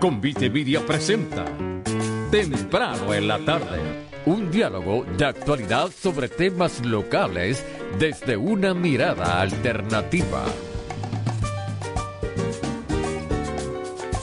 [0.00, 1.44] Convite Media presenta
[2.30, 3.78] Temprano en la tarde.
[4.24, 7.62] Un diálogo de actualidad sobre temas locales
[7.98, 10.46] desde una mirada alternativa.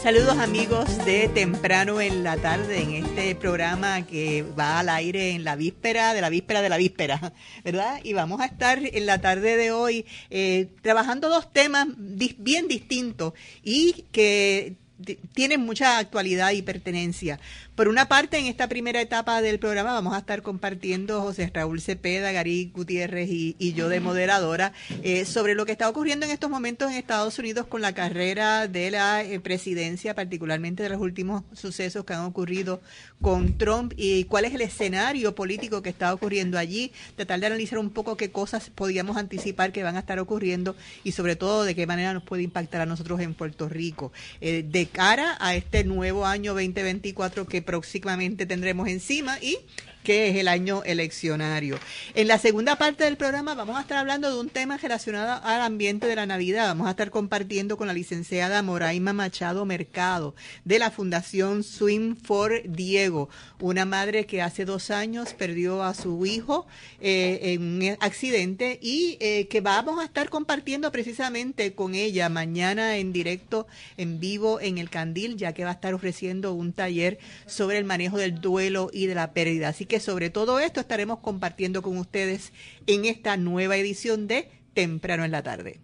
[0.02, 5.44] Saludos amigos de Temprano en la tarde en este programa que va al aire en
[5.44, 7.34] la víspera de la víspera de la víspera,
[7.64, 8.00] ¿verdad?
[8.04, 13.34] Y vamos a estar en la tarde de hoy eh, trabajando dos temas bien distintos
[13.64, 14.87] y que
[15.34, 17.40] tienen mucha actualidad y pertenencia.
[17.78, 21.80] Por una parte, en esta primera etapa del programa vamos a estar compartiendo José Raúl
[21.80, 26.50] Cepeda, Gary Gutiérrez y, yo de moderadora eh, sobre lo que está ocurriendo en estos
[26.50, 31.44] momentos en Estados Unidos con la carrera de la eh, presidencia, particularmente de los últimos
[31.54, 32.82] sucesos que han ocurrido
[33.22, 37.78] con Trump y cuál es el escenario político que está ocurriendo allí, tratar de analizar
[37.78, 41.76] un poco qué cosas podíamos anticipar que van a estar ocurriendo y sobre todo de
[41.76, 44.12] qué manera nos puede impactar a nosotros en Puerto Rico.
[44.42, 49.60] Eh, de cara a este nuevo año 2024 que próximamente tendremos encima y
[50.08, 51.78] que es el año eleccionario.
[52.16, 55.60] En la segunda parte del programa vamos a estar hablando de un tema relacionado al
[55.60, 56.70] ambiente de la Navidad.
[56.70, 62.62] Vamos a estar compartiendo con la licenciada Moraima Machado Mercado de la Fundación Swim for
[62.64, 63.28] Diego,
[63.60, 66.68] una madre que hace dos años perdió a su hijo
[67.02, 72.96] eh, en un accidente y eh, que vamos a estar compartiendo precisamente con ella mañana
[72.96, 77.20] en directo, en vivo en el Candil, ya que va a estar ofreciendo un taller
[77.46, 79.68] sobre el manejo del duelo y de la pérdida.
[79.68, 82.54] Así que sobre todo esto estaremos compartiendo con ustedes
[82.86, 85.82] en esta nueva edición de Temprano en la tarde.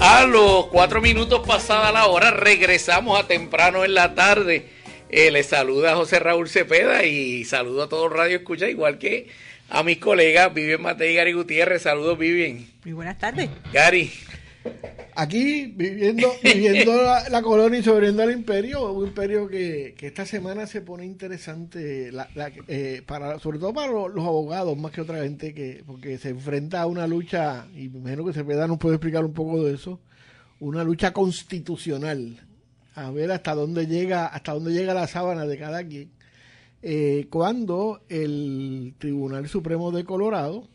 [0.00, 4.81] A los cuatro minutos pasada la hora regresamos a temprano en la tarde
[5.12, 9.28] eh, le saluda a José Raúl Cepeda y saludo a todos Radio Escucha, igual que
[9.68, 11.82] a mis colegas Vivian Matei y Gary Gutiérrez.
[11.82, 12.66] Saludos, Vivian.
[12.82, 13.50] Muy buenas tardes.
[13.74, 14.10] Gary.
[15.14, 16.94] Aquí viviendo, viviendo
[17.28, 22.10] la, colonia y sobreviviendo al imperio, un imperio que, esta semana se pone interesante,
[22.68, 26.80] eh, para, sobre todo para los, abogados más que otra gente, que porque se enfrenta
[26.80, 30.00] a una lucha, y me imagino que Cepeda nos puede explicar un poco de eso,
[30.60, 32.40] una lucha constitucional
[32.94, 36.10] a ver hasta dónde llega, hasta dónde llega la sábana de cada quien,
[36.82, 40.68] eh, cuando el Tribunal Supremo de Colorado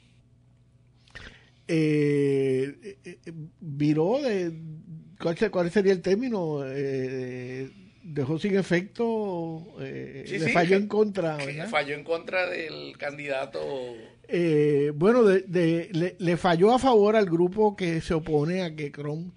[1.67, 3.17] eh, eh,
[3.59, 4.53] viró de
[5.19, 6.61] ¿cuál, sería el término
[8.03, 11.38] dejó sin efecto le falló en contra
[11.69, 13.59] falló en contra del candidato.
[14.95, 19.33] Bueno le, le, falló a favor al grupo que se opone a que Chrome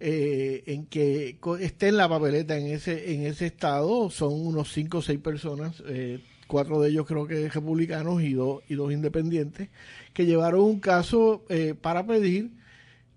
[0.00, 4.98] eh, en que esté en la papeleta en ese en ese estado son unos cinco
[4.98, 9.70] o seis personas eh, cuatro de ellos creo que republicanos y dos y dos independientes
[10.12, 12.50] que llevaron un caso eh, para pedir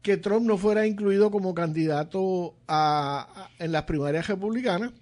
[0.02, 4.94] que Trump no fuera incluido como candidato a, en las primarias republicanas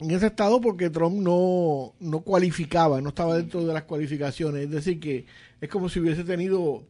[0.00, 4.64] en ese estado porque Trump no, no cualificaba, no estaba dentro de las cualificaciones.
[4.64, 5.26] Es decir, que
[5.60, 6.84] es como si hubiese tenido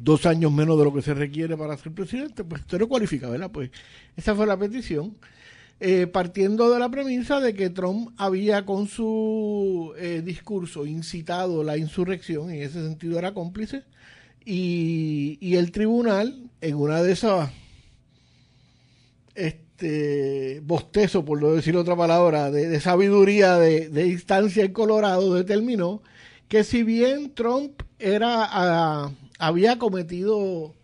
[0.00, 3.28] dos años menos de lo que se requiere para ser presidente, pues usted no cualifica,
[3.28, 3.50] ¿verdad?
[3.50, 3.70] Pues
[4.16, 5.16] esa fue la petición.
[5.84, 11.76] Eh, partiendo de la premisa de que Trump había con su eh, discurso incitado la
[11.76, 13.82] insurrección, en ese sentido era cómplice,
[14.44, 17.50] y, el tribunal, en una de esas
[19.34, 26.02] este bostezo, por no decir otra palabra, de, sabiduría de, de, instancia en Colorado, determinó
[26.46, 29.10] que si bien Trump era a,
[29.42, 30.74] había cometido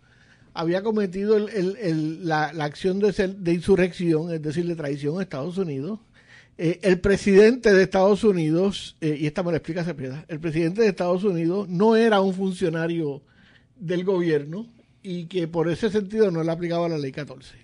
[0.53, 5.99] había cometido la, acción de, insurrección, es decir, de traición a Estados Unidos,
[6.61, 10.81] Eh, el presidente de Estados Unidos, eh, y esta me lo explica Cepeda, el presidente
[10.81, 13.21] de Estados Unidos no era un funcionario
[13.77, 14.67] del gobierno
[15.01, 17.55] y que por ese sentido no le aplicaba la ley 14.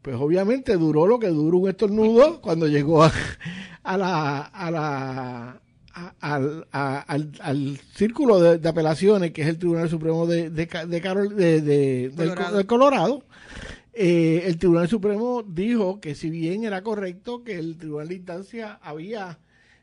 [0.00, 5.60] Pues obviamente duró lo que duró un estornudo cuando llegó a la
[6.20, 12.66] al, al, círculo de, apelaciones, que es el Tribunal Supremo de, de, de, Colorado.
[12.66, 13.22] Colorado
[13.98, 18.78] eh, el Tribunal Supremo dijo que si bien era correcto que el Tribunal de Instancia
[18.82, 19.38] había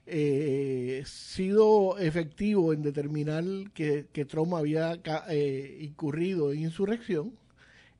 [0.05, 3.43] eh, sido efectivo en determinar
[3.73, 4.99] que, que Trump había
[5.29, 7.33] eh, incurrido en insurrección,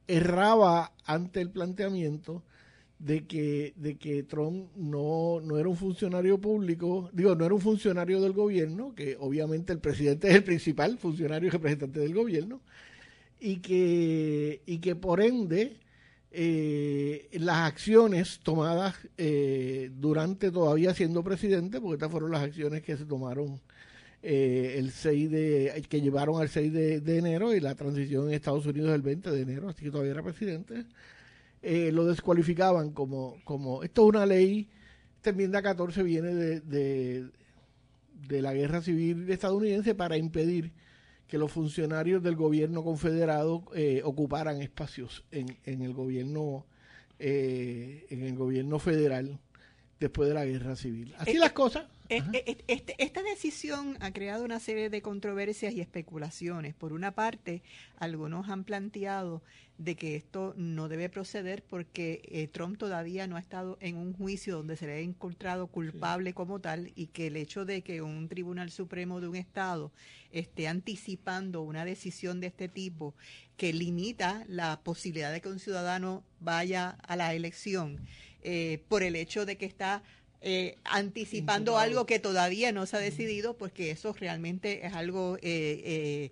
[0.07, 2.44] erraba ante el planteamiento
[3.03, 7.59] de que, de que Trump no, no era un funcionario público, digo, no era un
[7.59, 12.61] funcionario del gobierno, que obviamente el presidente es el principal funcionario y representante del gobierno,
[13.41, 15.77] y que, y que por ende
[16.31, 22.95] eh, las acciones tomadas eh, durante todavía siendo presidente, porque estas fueron las acciones que
[22.95, 23.59] se tomaron
[24.21, 28.65] eh, el 6 de, que llevaron al 6 de, enero y la transición en Estados
[28.65, 30.85] Unidos el 20 de enero, así que todavía era presidente,
[31.63, 34.69] eh, lo descualificaban como, como, esto es una ley,
[35.15, 37.30] esta enmienda 14 viene de, de,
[38.27, 40.74] de la guerra civil estadounidense para impedir
[41.27, 46.65] que los funcionarios del gobierno confederado eh, ocuparan espacios en, en el gobierno
[47.19, 49.39] eh, en el gobierno federal
[50.00, 51.13] después de la guerra civil.
[51.18, 51.86] Así las cosas.
[52.10, 56.74] Este, esta decisión ha creado una serie de controversias y especulaciones.
[56.74, 57.63] Por una parte,
[57.98, 59.42] algunos han planteado
[59.83, 64.13] de que esto no debe proceder porque eh, Trump todavía no ha estado en un
[64.13, 68.01] juicio donde se le ha encontrado culpable como tal y que el hecho de que
[68.01, 69.91] un tribunal supremo de un estado
[70.31, 73.13] esté anticipando una decisión de este tipo
[73.57, 78.00] que limita la posibilidad de que un ciudadano vaya a la elección
[78.41, 80.01] eh, por el hecho de que está
[80.41, 85.38] eh, anticipando algo que todavía no se ha decidido, pues que eso realmente es algo
[85.41, 86.31] eh,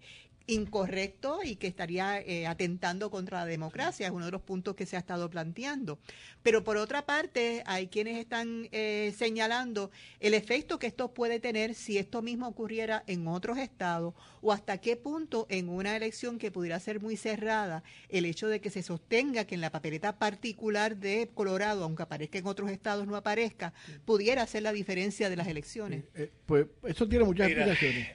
[0.52, 4.86] incorrecto y que estaría eh, atentando contra la democracia, es uno de los puntos que
[4.86, 5.98] se ha estado planteando.
[6.44, 11.74] Pero por otra parte, hay quienes están eh, señalando el efecto que esto puede tener
[11.74, 16.52] si esto mismo ocurriera en otros estados o hasta qué punto en una elección que
[16.52, 20.98] pudiera ser muy cerrada, el hecho de que se sostenga que en la papeleta particular
[20.98, 23.74] de Colorado, aunque aparezca en otros estados no aparezca,
[24.04, 26.06] pudiera hacer la diferencia de las elecciones.
[26.16, 28.10] Eh, pues eso tiene muchas explicaciones.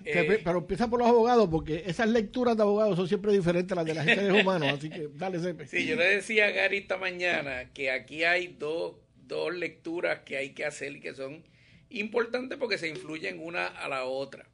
[0.44, 3.76] pero empieza por los abogados porque esas leyes lecturas de abogados son siempre diferentes a
[3.76, 5.66] las de la gente de humanos, así que dale, Sepe.
[5.66, 8.96] Sí, yo le decía a Gary esta mañana que aquí hay dos,
[9.26, 11.44] dos lecturas que hay que hacer y que son
[11.88, 14.48] importantes porque se influyen una a la otra.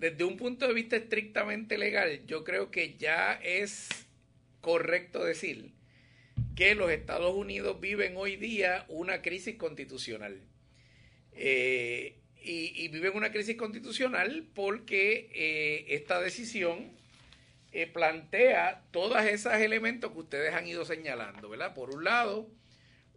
[0.00, 3.88] Desde un punto de vista estrictamente legal, yo creo que ya es
[4.60, 5.72] correcto decir
[6.56, 10.40] que los Estados Unidos viven hoy día una crisis constitucional.
[11.32, 12.16] Eh,
[12.50, 16.92] y, viven una crisis constitucional porque eh, esta decisión
[17.72, 21.74] eh, plantea todos esos elementos que ustedes han ido señalando, ¿verdad?
[21.74, 22.48] Por un lado,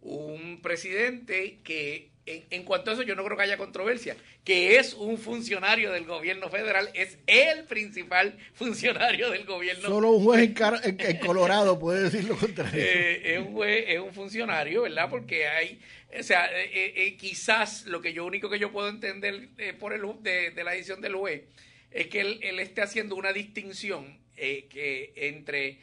[0.02, 4.94] un presidente que, en, cuanto a eso, yo no creo que haya controversia, que es
[4.94, 9.88] un funcionario del gobierno federal, es el principal funcionario del gobierno.
[9.88, 10.52] Solo un juez
[10.84, 12.80] en, Colorado puede decir lo contrario.
[12.82, 15.08] Eh, es un juez, es un funcionario, ¿verdad?
[15.10, 15.80] Porque hay
[16.18, 19.92] o sea, eh, eh, quizás lo que yo único que yo puedo entender eh, por
[19.94, 21.42] el de, de, la decisión del juez
[21.90, 25.78] es que él, él esté haciendo una distinción que entre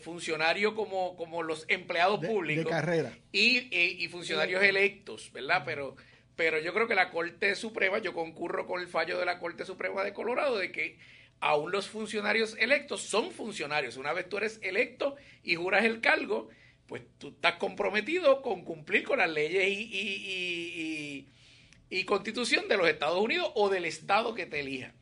[0.00, 3.12] funcionarios como, como los empleados públicos carrera.
[3.32, 5.62] Y, y, funcionarios electos, ¿verdad?
[5.66, 5.96] Pero,
[6.34, 9.64] pero yo creo que la Corte Suprema, yo concurro con el fallo de la Corte
[9.64, 10.98] Suprema de Colorado de que
[11.40, 13.96] aún los funcionarios electos son funcionarios.
[13.96, 16.48] Una vez tú eres electo y juras el cargo,
[16.86, 21.26] pues tú estás comprometido con cumplir con las leyes y,
[21.90, 24.94] y, constitución de los Estados Unidos o del Estado que te elija.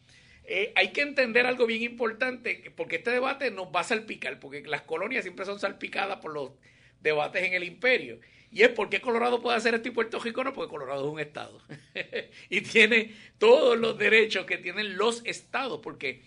[0.47, 4.63] Eh, hay que entender algo bien importante, porque este debate nos va a salpicar, porque
[4.63, 6.53] las colonias siempre son salpicadas por los
[7.01, 8.21] debates en el imperio.
[8.51, 11.19] Y es porque Colorado puede hacer esto y Puerto Rico no, porque Colorado es un
[11.19, 11.61] estado.
[12.51, 16.23] y tiene todos los derechos que tienen los estados, porque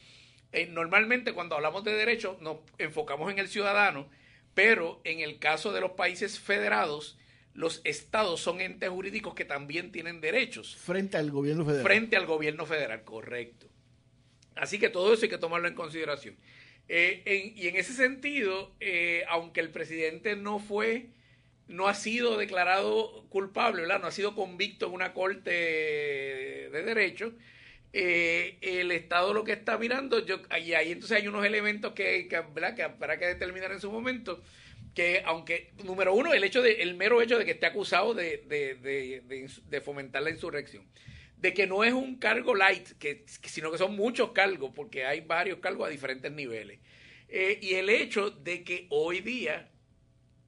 [0.51, 4.09] eh, normalmente cuando hablamos de derechos nos enfocamos en el ciudadano,
[4.53, 7.17] pero en el caso de los países federados,
[7.53, 10.75] los estados son entes jurídicos que también tienen derechos.
[10.75, 11.83] Frente al gobierno federal.
[11.83, 13.67] Frente al gobierno federal, correcto.
[14.59, 16.35] Así que todo eso hay que tomarlo en consideración.
[16.89, 21.07] Eh, y en ese sentido, eh, aunque el presidente no fue,
[21.67, 23.99] no ha sido declarado culpable, ¿verdad?
[23.99, 27.33] no ha sido convicto en una corte de derecho,
[27.93, 32.27] eh, el Estado lo que está mirando, yo, y ahí entonces hay unos elementos que,
[32.27, 32.43] que,
[32.75, 34.41] que habrá que determinar en su momento,
[34.93, 38.43] que aunque, número uno, el hecho de, el mero hecho de que esté acusado de,
[38.47, 40.85] de, fomentar la insurrección,
[41.39, 45.21] de que no es un cargo light, que, sino que son muchos cargos, porque hay
[45.21, 46.79] varios cargos a diferentes niveles.
[47.29, 49.69] Eh, y el hecho de que hoy día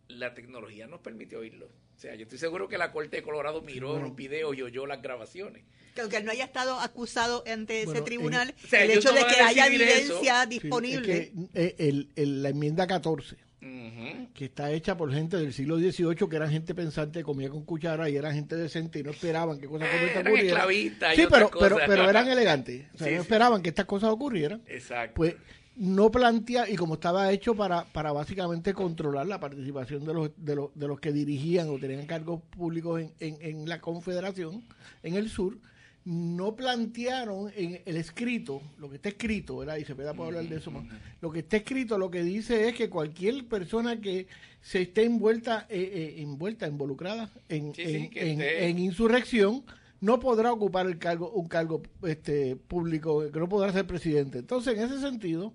[0.08, 1.68] la tecnología nos permite oírlo.
[1.68, 4.86] O sea, yo estoy seguro que la Corte de Colorado miró los videos y oyó
[4.86, 5.66] las grabaciones.
[5.94, 10.46] Que aunque no haya estado acusado ante ese tribunal, el hecho de que haya evidencia
[10.46, 11.34] disponible.
[11.54, 16.74] Eh, la enmienda 14 que está hecha por gente del siglo XVIII que eran gente
[16.74, 20.20] pensante, comía con cuchara y eran gente decente y no esperaban que cosas como esta
[20.22, 21.16] ocurrieran.
[21.16, 22.86] Sí, pero, pero, pero, eran elegantes.
[22.94, 24.62] O sea, no esperaban que estas cosas ocurrieran.
[24.68, 25.16] Exacto.
[25.16, 25.36] Pues
[25.76, 30.56] no plantea, y como estaba hecho para, para básicamente controlar la participación de los, de,
[30.56, 34.64] los, de los que dirigían o tenían cargos públicos en, en, en la Confederación,
[35.04, 35.58] en el sur,
[36.06, 39.78] no plantearon en el escrito, lo que está escrito, ¿verdad?
[39.78, 40.86] Y se puede hablar de eso más.
[41.22, 44.28] Lo que está escrito lo que dice es que cualquier persona que
[44.62, 49.64] se esté envuelta, eh, eh, envuelta, involucrada en, en, insurrección,
[50.02, 54.40] no podrá ocupar el cargo, un cargo este, público, que no podrá ser presidente.
[54.40, 55.54] Entonces, en ese sentido,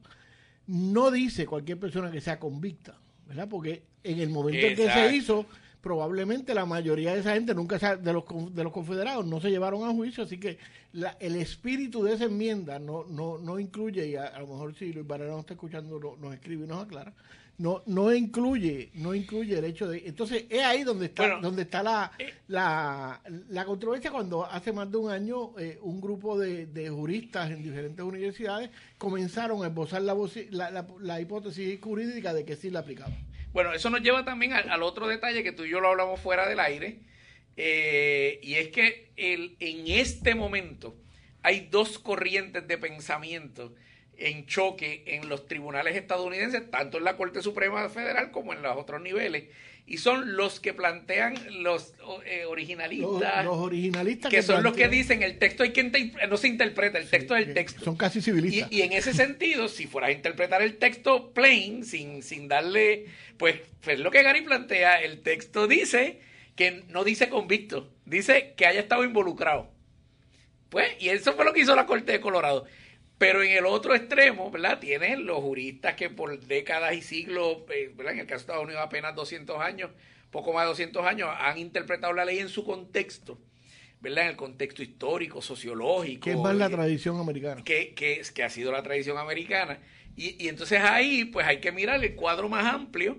[0.67, 3.49] no dice cualquier persona que sea convicta, ¿verdad?
[3.49, 5.47] Porque en el momento en que se hizo,
[5.85, 8.25] probablemente la mayoría de esa gente nunca de los
[8.55, 10.57] de los confederados no se llevaron a juicio así que
[10.95, 14.95] la, el espíritu de esa enmienda no no no incluye y a, lo mejor si
[14.95, 17.13] Luis Barrera nos está escuchando nos escribe y nos aclara
[17.59, 21.83] no no incluye no incluye el hecho de entonces es ahí donde está donde está
[21.83, 22.33] la, eh.
[22.49, 27.51] la, la controversia cuando hace más de un año eh, un grupo de, de, juristas
[27.51, 30.15] en diferentes universidades comenzaron a esbozar la,
[30.51, 34.83] la, la hipótesis jurídica de que sí la aplicaban bueno, eso nos lleva también al,
[34.83, 36.99] otro detalle que tú y yo lo hablamos fuera del aire,
[37.57, 40.95] eh, y es que en este momento
[41.43, 43.75] hay dos corrientes de pensamiento
[44.17, 48.77] en choque en los tribunales estadounidenses, tanto en la Corte Suprema Federal como en los
[48.77, 49.45] otros niveles
[49.87, 51.93] y son los que plantean los
[52.25, 53.45] eh, originalistas.
[53.45, 54.31] Los, originalistas.
[54.31, 57.49] Que, son los que dicen el texto hay que no se interpreta, el texto es
[57.49, 57.85] el texto.
[57.85, 58.73] Son casi civilistas.
[58.73, 63.57] Y, en ese sentido, si fueras a interpretar el texto plain, sin, sin darle, pues,
[63.83, 66.21] pues lo que Gary plantea, el texto dice
[66.57, 69.71] que no dice convicto, dice que haya estado involucrado.
[70.71, 72.65] Pues, y eso fue lo que hizo la Corte de Colorado.
[73.25, 74.79] Pero en el otro extremo, ¿verdad?
[74.79, 78.13] Tienen los juristas que por décadas y siglos, eh, ¿verdad?
[78.13, 79.91] En el caso de Estados Unidos apenas 200 años,
[80.31, 83.39] poco más de 200 años, han interpretado la ley en su contexto,
[84.03, 84.25] ¿verdad?
[84.25, 86.25] En el contexto histórico, sociológico.
[86.25, 87.65] Que es más la tradición americana.
[87.65, 89.79] Que, que, que ha sido la tradición americana.
[90.17, 93.17] Y, y, entonces ahí, pues hay que mirar el cuadro más amplio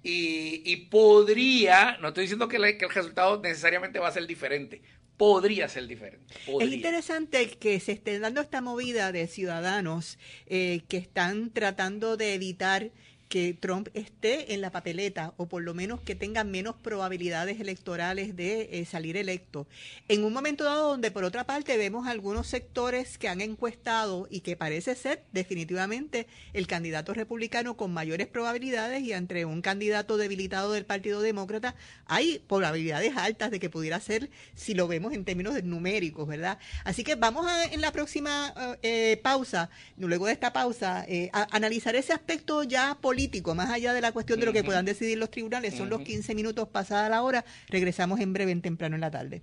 [0.00, 4.80] y, y podría, no estoy diciendo que, que el resultado necesariamente va a ser diferente,
[5.20, 6.24] podría ser diferente.
[6.46, 12.32] Es interesante que se esté dando esta movida de ciudadanos eh, que están tratando de
[12.32, 12.90] evitar
[13.30, 18.34] que Trump esté en la papeleta o por lo menos que tenga menos probabilidades electorales
[18.34, 19.68] de eh, salir electo.
[20.08, 24.40] En un momento dado donde por otra parte vemos algunos sectores que han encuestado y
[24.40, 30.72] que parece ser definitivamente el candidato republicano con mayores probabilidades y entre un candidato debilitado
[30.72, 35.62] del Partido Demócrata hay probabilidades altas de que pudiera ser si lo vemos en términos
[35.62, 36.58] numéricos, ¿verdad?
[36.82, 41.46] Así que vamos a, en la próxima eh, pausa, luego de esta pausa, eh, a
[41.54, 43.19] analizar ese aspecto ya político
[43.54, 46.34] más allá de la cuestión de lo que puedan decidir los tribunales, son los 15
[46.34, 47.44] minutos pasada la hora.
[47.68, 49.42] Regresamos en breve, en temprano en la tarde.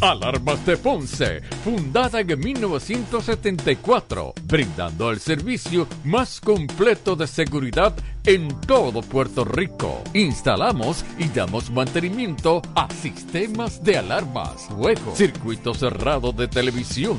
[0.00, 9.02] Alarmas de Ponce, fundada en 1974, brindando el servicio más completo de seguridad en todo
[9.02, 10.04] Puerto Rico.
[10.14, 17.18] Instalamos y damos mantenimiento a sistemas de alarmas, juegos, circuito cerrado de televisión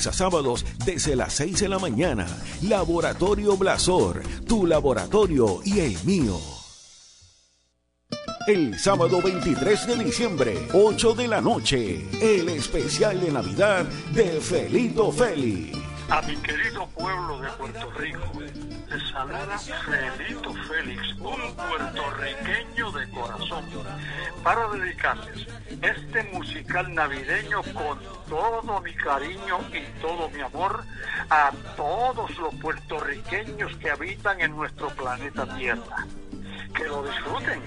[0.07, 0.55] a sábado
[0.85, 2.27] desde las 6 de la mañana.
[2.63, 6.39] Laboratorio Blasor, tu laboratorio y el mío.
[8.47, 15.11] El sábado 23 de diciembre, 8 de la noche, el especial de Navidad de Felito
[15.11, 15.90] Feli.
[16.11, 23.65] A mi querido pueblo de Puerto Rico, les saluda Felito Félix, un puertorriqueño de corazón,
[24.43, 25.47] para dedicarles
[25.81, 30.83] este musical navideño con todo mi cariño y todo mi amor
[31.29, 36.05] a todos los puertorriqueños que habitan en nuestro planeta Tierra.
[36.75, 37.61] Que lo disfruten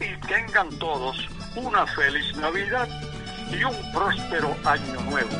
[0.00, 2.88] y tengan todos una feliz Navidad
[3.52, 5.30] y un próspero año nuevo.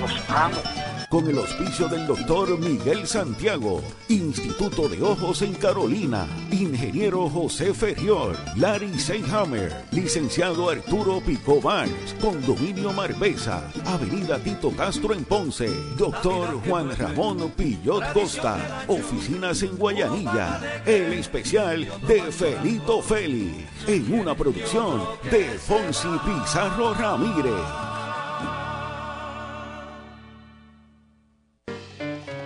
[0.00, 0.62] Los amo
[1.08, 8.36] con el auspicio del doctor Miguel Santiago, Instituto de Ojos en Carolina, Ingeniero José Ferriol,
[8.56, 16.96] Larry Seyhammer, Licenciado Arturo Pico Barnes, Condominio Marbesa, Avenida Tito Castro en Ponce, Doctor Juan
[16.96, 25.44] Ramón Pillot Costa, Oficinas en Guayanilla, el especial de Felito Félix, en una producción de
[25.58, 27.93] Fonsi Pizarro Ramírez.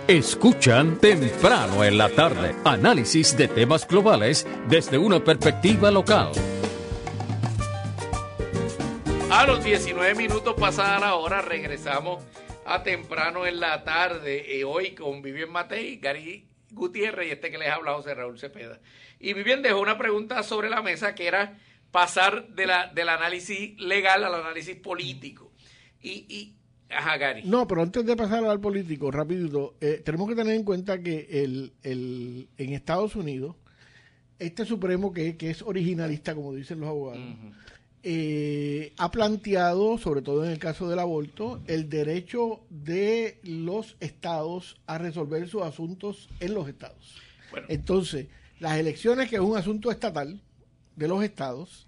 [0.09, 6.31] Escuchan temprano en la tarde análisis de temas globales desde una perspectiva local.
[9.29, 12.23] A los 19 minutos pasada la hora regresamos
[12.65, 17.59] a temprano en la tarde y hoy con Vivien Matei, Gary Gutiérrez y este que
[17.59, 18.79] les habla José Raúl Cepeda.
[19.19, 21.59] Y Vivien dejó una pregunta sobre la mesa que era
[21.91, 25.51] pasar de la, del análisis legal al análisis político.
[26.01, 26.55] Y, y,
[27.45, 31.27] no, pero antes de pasar al político, rapidito, eh, tenemos que tener en cuenta que
[31.43, 33.55] el, en Estados Unidos,
[34.39, 37.23] este Supremo, que, es originalista, como dicen los abogados,
[38.01, 44.77] eh, ha planteado, sobre todo en el caso del aborto, el derecho de los estados
[44.87, 47.17] a resolver sus asuntos en los estados.
[47.67, 48.27] Entonces,
[48.59, 50.41] las elecciones, que es un asunto estatal
[50.95, 51.87] de los estados,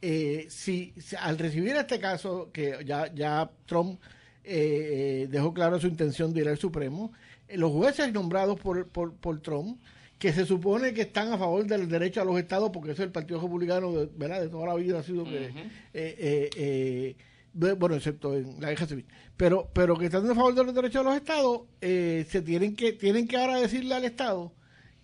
[0.00, 4.00] eh, si, al recibir este caso, que ya, ya Trump
[4.44, 7.12] eh, dejó claro su intención de ir al Supremo.
[7.48, 9.80] Eh, los jueces nombrados por, por, Trump,
[10.18, 13.06] que se supone que están a favor del derecho a los estados, porque eso es
[13.06, 14.40] el Partido Republicano de, ¿verdad?
[14.40, 15.52] de toda la vida ha sido que...
[15.94, 17.16] Eh,
[17.54, 19.04] bueno, excepto en la guerra civil,
[19.36, 22.94] pero, pero que están a favor de los derechos de los estados, se tienen que,
[22.94, 24.52] tienen que ahora decirle al estado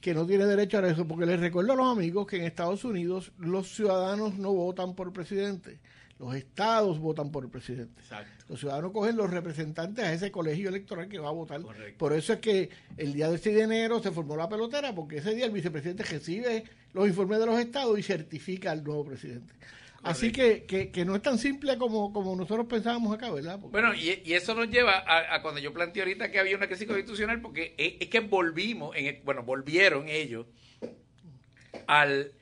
[0.01, 2.85] que no tiene derecho a eso, porque les recuerdo a los amigos que en Estados
[2.85, 5.79] Unidos los ciudadanos no votan por presidente,
[6.19, 8.03] los estados votan por el presidente.
[8.49, 11.61] Los ciudadanos cogen los representantes a ese colegio electoral que va a votar.
[11.97, 15.19] Por eso es que el día del 6 de enero se formó la pelotera, porque
[15.19, 19.55] ese día el vicepresidente recibe los informes de los estados y certifica al nuevo presidente.
[20.03, 23.59] Así que, que, no es tan simple como, como nosotros pensábamos acá, ¿verdad?
[23.59, 27.41] Bueno, y, eso nos lleva a, cuando yo planteé ahorita que había una crisis constitucional,
[27.41, 30.47] porque es, que volvimos, en bueno, volvieron ellos
[31.87, 32.33] al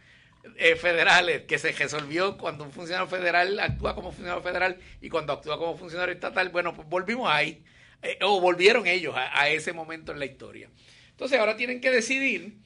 [0.58, 5.32] eh, federales que se resolvió cuando un funcionario federal actúa como funcionario federal y cuando
[5.32, 6.50] actúa como funcionario estatal.
[6.50, 7.64] Bueno, pues volvimos ahí,
[8.20, 10.70] o volvieron ellos a, ese momento en la historia.
[11.12, 12.62] Entonces ahora tienen que decidir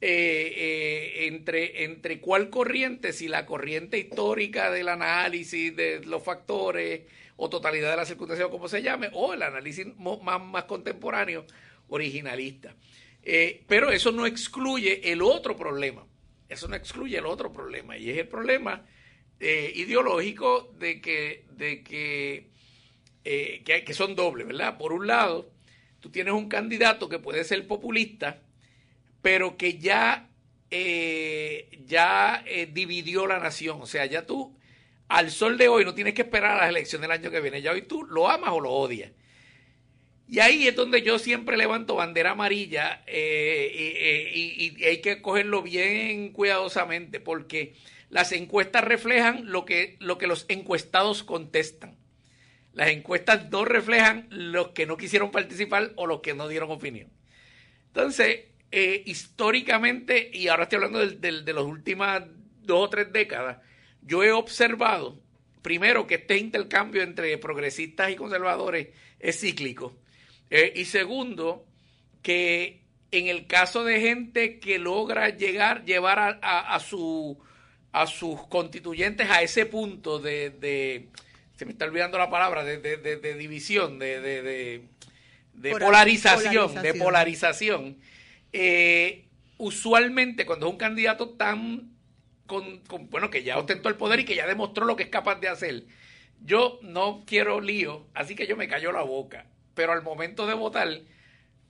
[0.00, 7.02] eh, entre, entre cuál corriente, si la corriente histórica del análisis de los factores
[7.36, 11.44] o totalidad de las circunstancias o como se llame, o el análisis más, más contemporáneo,
[11.88, 12.76] originalista.
[13.24, 16.06] Eh, pero eso no excluye el otro problema,
[16.48, 18.86] eso no excluye el otro problema, y es el problema
[19.40, 22.50] eh, ideológico de que, de que,
[23.24, 24.78] que, que son dobles, ¿verdad?
[24.78, 25.50] Por un lado,
[25.98, 28.42] tú tienes un candidato que puede ser populista,
[29.22, 30.30] pero que ya,
[30.70, 33.80] eh, ya eh, dividió la nación.
[33.82, 34.56] O sea, ya tú,
[35.08, 37.62] al sol de hoy, no tienes que esperar a las elecciones del año que viene.
[37.62, 39.12] Ya hoy tú lo amas o lo odias.
[40.26, 45.62] Y ahí es donde yo siempre levanto bandera amarilla eh, y, y- hay que cogerlo
[45.62, 47.74] bien cuidadosamente porque
[48.10, 51.96] las encuestas reflejan lo que, lo que los encuestados contestan.
[52.74, 57.08] Las encuestas no reflejan los que no quisieron participar o los que no dieron opinión.
[57.88, 62.22] Entonces, eh, históricamente, y ahora estoy hablando del- del- de las últimas
[62.62, 63.58] dos o tres décadas,
[64.02, 65.18] yo he observado,
[65.62, 69.96] primero, que este intercambio entre progresistas y conservadores es cíclico.
[70.50, 71.66] Eh, y segundo,
[72.22, 77.38] que en el caso de gente que logra llegar, llevar a, a- a su,
[77.92, 81.08] a sus constituyentes a ese punto de, de-
[81.56, 84.82] se me está olvidando la palabra, de, de- de- de división, de, de- de-
[85.54, 87.96] de Polar- polarización, de polarización.
[88.52, 91.90] Eh, usualmente cuando es un candidato tan,
[92.46, 95.36] con- bueno, que ya ostentó el poder y que ya demostró lo que es capaz
[95.40, 95.84] de hacer,
[96.44, 99.46] yo no quiero lío, así que yo me callo la boca.
[99.74, 100.88] Pero al momento de votar,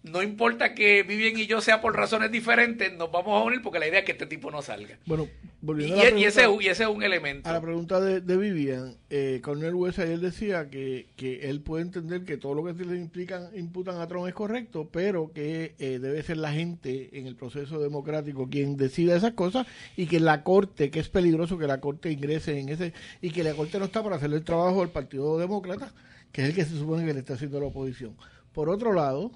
[0.05, 3.79] no importa que Vivian y yo sea por razones diferentes, nos vamos a unir porque
[3.81, 4.97] la idea es que este tipo no salga.
[5.07, 7.49] Bueno, Y, volviendo a la y ese, pregunta- y ese es un elemento.
[7.49, 11.83] A la pregunta de, de Vivian, eh, Cornel West ayer decía que, que él puede
[11.83, 15.75] entender que todo lo que se le implican, imputan a Trump es correcto, pero que
[15.81, 20.21] eh, debe ser la gente en el proceso democrático quien decida esas cosas y que
[20.21, 23.79] la Corte, que es peligroso que la Corte ingrese en ese, y que la Corte
[23.81, 25.93] no está para hacer el trabajo del Partido Demócrata,
[26.33, 28.17] que es el que se supone que le está haciendo la oposición.
[28.53, 29.33] Por otro lado,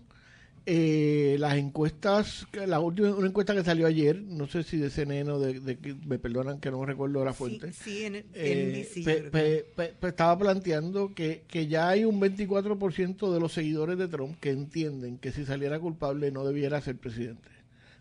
[0.65, 5.31] eh, las encuestas, la última una encuesta que salió ayer, no sé si de CNN
[5.33, 5.61] o de,
[6.07, 9.25] me perdonan que no recuerdo la fuente, Sí, sí, en, en eh, NBC, pe- creo
[9.25, 13.99] que- pe- pe- pe- estaba planteando que, que ya hay un 24% de los seguidores
[13.99, 17.49] de Trump que entienden que si saliera culpable no debiera ser presidente.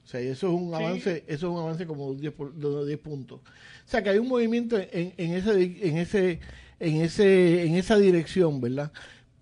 [0.04, 2.54] O sea, y eso es un avance, eso es un avance como de 10, por-
[2.54, 3.39] de 10 puntos.
[3.39, 5.52] O sea, que hay un movimiento en, en ese
[5.88, 6.39] en ese
[6.80, 8.91] en ese en esa dirección, ¿verdad?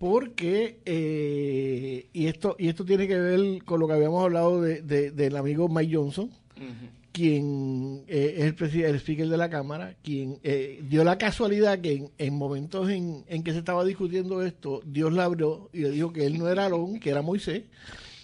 [0.00, 4.80] Porque eh, y esto y esto tiene que ver con lo que habíamos hablado de,
[4.80, 6.30] de- del amigo Mike Johnson,
[7.12, 11.80] quien eh, es el, presi- el speaker de la Cámara, quien eh, dio la casualidad
[11.80, 15.80] que en, en momentos en, en que se estaba discutiendo esto, Dios le abrió y
[15.80, 17.64] le dijo que él no era Aarón, que era Moisés,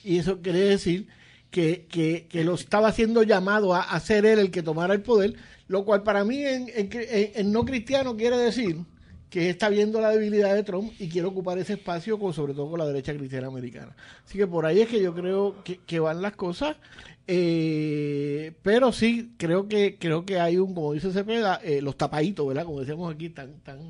[0.03, 1.09] y eso quiere decir
[1.51, 5.03] que, que, que lo estaba haciendo llamado a, a ser él el que tomara el
[5.03, 5.35] poder,
[5.69, 8.79] lo cual para mí en, en, en- en no cristiano quiere decir
[9.31, 12.71] que está viendo la debilidad de Trump y quiere ocupar ese espacio, con, sobre todo
[12.71, 13.95] con la derecha cristiana americana.
[14.25, 16.77] Así que por ahí es que yo creo que, que van las cosas.
[17.27, 22.47] Eh, pero sí, creo que creo que hay un, como dice Cepeda, eh, los tapaditos,
[22.47, 22.65] ¿verdad?
[22.65, 23.61] Como decíamos aquí, tan...
[23.61, 23.81] tan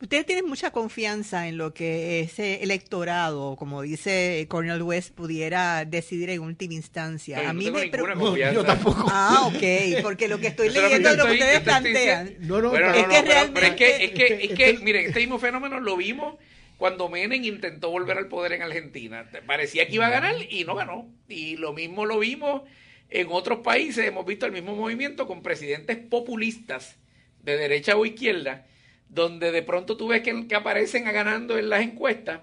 [0.00, 6.30] Ustedes tienen mucha confianza en lo que ese electorado, como dice Cornel West, pudiera decidir
[6.30, 7.36] en última instancia.
[7.36, 8.26] Pero a no mí tengo me ninguna preocupa.
[8.26, 8.54] confianza.
[8.54, 9.06] yo tampoco.
[9.10, 12.34] Ah, ok, porque lo que estoy leyendo es lo que ustedes estoy plantean.
[12.40, 14.52] No, no, Bueno, no, Es no, que pero, pero es que, es que, realmente- es
[14.78, 16.36] que, miren, este mismo fenómeno lo vimos
[16.78, 19.28] cuando Menem intentó volver al poder en Argentina.
[19.46, 21.06] Parecía que iba a ganar y no ganó.
[21.28, 22.62] Y lo mismo lo vimos
[23.10, 24.06] en otros países.
[24.06, 26.96] Hemos visto el mismo movimiento con presidentes populistas
[27.42, 28.66] de derecha o izquierda,
[29.10, 32.40] donde de pronto tú ves que, que aparecen a ganando en las encuestas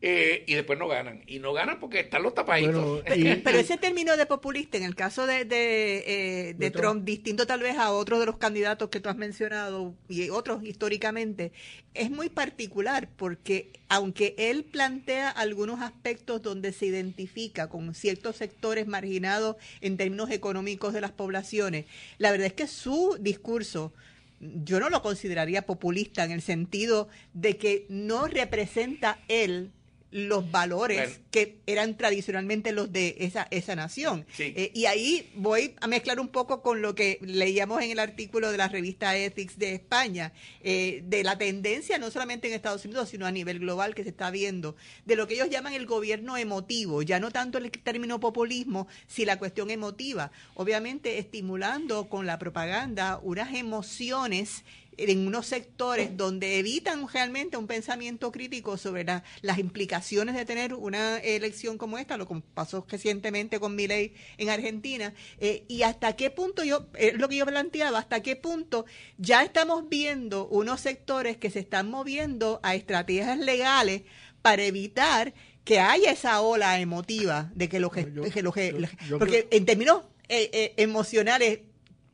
[0.00, 1.22] eh, y después no ganan.
[1.26, 3.02] Y no ganan porque están los tapaditos.
[3.02, 6.70] Bueno, y- Pero ese término de populista, en el caso de, de, eh, de De
[6.70, 7.04] Trump, Trump.
[7.04, 11.50] distinto tal vez a otros de los candidatos que tú has mencionado y otros históricamente,
[11.94, 18.86] es muy particular porque aunque él plantea algunos aspectos donde se identifica con ciertos sectores
[18.86, 21.86] marginados en términos económicos de las poblaciones,
[22.18, 23.92] la verdad es que su discurso
[24.40, 29.72] yo no lo consideraría populista en el sentido de que no representa él
[30.10, 31.24] los valores Bueno.
[31.30, 34.24] que eran tradicionalmente los de esa, esa nación.
[34.34, 34.54] Sí.
[34.56, 38.50] Eh, y ahí voy a mezclar un poco con lo que leíamos en el artículo
[38.50, 43.10] de la revista Ethics de España, eh, de la tendencia no solamente en Estados Unidos,
[43.10, 46.36] sino a nivel global que se está viendo, de lo que ellos llaman el gobierno
[46.36, 52.38] emotivo, ya no tanto el término populismo, si la cuestión emotiva, obviamente estimulando con la
[52.38, 54.64] propaganda unas emociones
[54.98, 60.74] en unos sectores donde evitan realmente un pensamiento crítico sobre la- las implicaciones de tener
[60.74, 66.16] una elección como esta, lo que pasó recientemente con Milei en Argentina, eh, y hasta
[66.16, 68.84] qué punto yo, es lo que yo planteaba, hasta qué punto
[69.18, 74.02] ya estamos viendo unos sectores que se están moviendo a estrategias legales
[74.42, 75.32] para evitar
[75.64, 79.18] que haya esa ola emotiva de que lo que, Yo- que lo que- yo- yo
[79.18, 81.60] porque en términos eh, eh, emocionales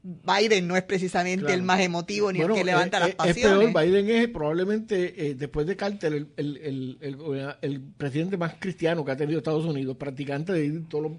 [0.07, 3.67] Biden no es precisamente el más emotivo ni el que levanta las pasiones.
[3.67, 8.57] Es peor, Biden es probablemente, eh, después de Carter, el, el, el, el, presidente más
[8.59, 11.13] cristiano que ha tenido Estados Unidos, practicante de ir todos los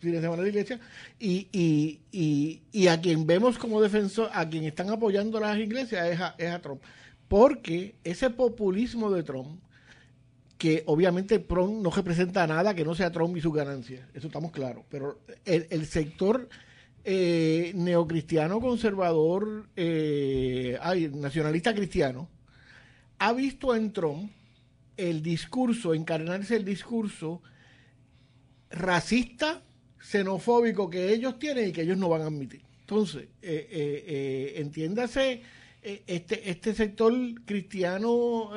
[0.00, 0.80] fines de semana a la iglesia,
[1.20, 6.08] y, y, y, y, a quien vemos como defensor, a quien están apoyando las iglesias
[6.08, 6.82] es a, es a Trump.
[7.28, 9.62] Porque ese populismo de Trump,
[10.58, 14.50] que obviamente Trump no representa nada que no sea Trump y su ganancia, eso estamos
[14.50, 16.48] claros, pero el, el sector
[17.04, 20.78] eh, neocristiano conservador, eh,
[21.14, 22.28] nacionalista cristiano,
[23.18, 24.30] ha visto en Trump
[24.96, 27.42] el discurso, encarnarse el discurso
[28.70, 29.62] racista,
[29.98, 32.62] xenofóbico que ellos tienen y que ellos no van a admitir.
[32.80, 35.42] Entonces, eh, entiéndase,
[35.82, 37.12] este, este sector
[37.44, 38.50] cristiano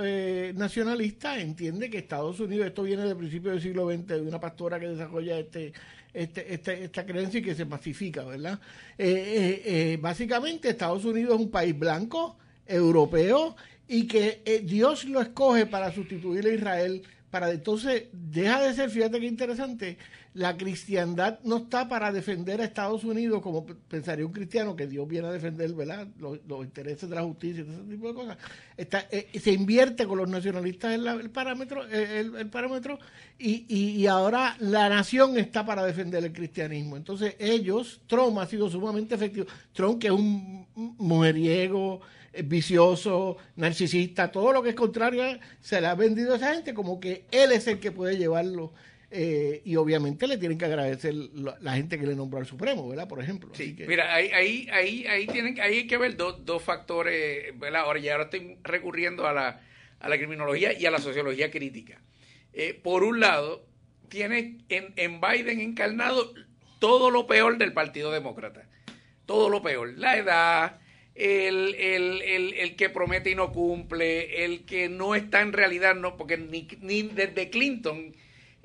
[0.53, 4.79] nacionalista entiende que Estados Unidos, esto viene del principio del siglo XX, de una pastora
[4.79, 5.73] que desarrolla este,
[6.15, 8.59] este, este, esta creencia y que se pacifica, ¿verdad?
[8.97, 13.55] Eh, eh, eh, básicamente Estados Unidos es un país blanco, europeo,
[13.87, 17.03] y que Dios lo escoge para sustituir a Israel
[17.35, 19.97] para entonces deja de ser, fíjate qué interesante,
[20.35, 25.07] la cristiandad no está para defender a Estados Unidos como pensaría un cristiano que Dios
[25.07, 26.07] viene a defender, ¿verdad?
[26.19, 28.37] Los, intereses de la justicia y ese tipo de cosas.
[28.75, 32.29] Está, eh, se invierte con los nacionalistas en el parámetro, eh,
[33.39, 36.97] y, y, ahora la nación está para defender el cristianismo.
[36.97, 39.45] Entonces ellos, Trump ha sido sumamente efectivo.
[39.71, 42.01] Trump que es un mujeriego,
[42.43, 45.23] vicioso, narcisista, todo lo que es contrario,
[45.61, 48.73] se le ha vendido a esa gente como que él es el que puede llevarlo.
[49.17, 53.07] Eh, y obviamente le tienen que agradecer la, gente que le nombró al Supremo, ¿verdad?
[53.07, 53.49] Por ejemplo.
[53.53, 57.83] Sí, mira, ahí, ahí, ahí, ahí, tienen, ahí hay que ver dos, dos factores, ¿verdad?
[57.83, 59.61] Ahora ya ahora estoy recurriendo a la,
[60.01, 62.01] a la criminología y a la sociología crítica.
[62.51, 63.65] Eh, por un lado,
[64.09, 66.33] tiene en, en Biden encarnado
[66.79, 68.67] todo lo peor del Partido Demócrata.
[69.25, 69.93] Todo lo peor.
[69.95, 70.81] La edad,
[71.15, 75.95] el, el, el, el, que promete y no cumple, el que no está en realidad,
[75.95, 78.13] no, porque ni, ni desde Clinton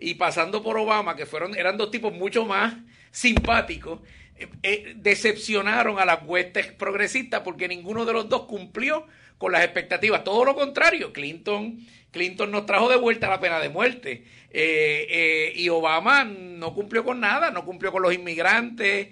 [0.00, 2.74] y pasando por Obama, que fueron, eran dos tipos mucho más
[3.10, 4.00] simpáticos,
[4.36, 9.62] eh, eh, decepcionaron a las huestes progresistas porque ninguno de los dos cumplió con las
[9.62, 10.24] expectativas.
[10.24, 11.78] Todo lo contrario, Clinton,
[12.10, 14.24] Clinton nos trajo de vuelta la pena de muerte.
[14.52, 19.08] Eh, eh, y Obama no cumplió con nada, no cumplió con los inmigrantes,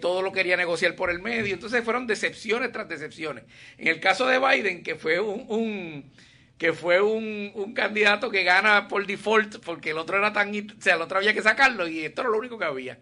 [0.00, 1.54] todo lo quería negociar por el medio.
[1.54, 3.44] Entonces fueron decepciones tras decepciones.
[3.78, 6.10] En el caso de Biden, que fue un,
[6.58, 10.82] que fue un, un, candidato que gana por default, porque el otro era tan, o
[10.82, 12.98] sea, el otro había que sacarlo y esto era lo único que había.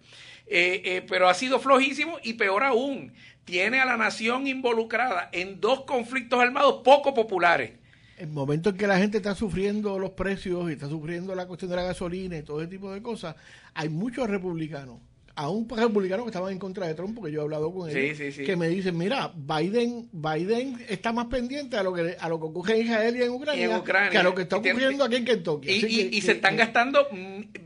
[1.09, 3.15] pero ha sido flojísimo y peor aún,
[3.45, 7.73] tiene a la nación involucrada en dos conflictos armados poco populares
[8.19, 11.71] el momento en que la gente está sufriendo los precios y está sufriendo la cuestión
[11.71, 13.37] de la gasolina y todo ese tipo de cosas,
[13.75, 15.01] hay muchos republicanos,
[15.37, 18.57] aún republicanos que estaban en contra de Trump, porque yo he hablado con ellos, que
[18.57, 22.75] me dicen, mira, Biden Biden está más pendiente a lo que a lo que ocurre
[22.75, 25.71] en Israel y en Ucrania, que a lo que está ocurriendo aquí en Kentucky.
[25.71, 27.07] Y, se están gastando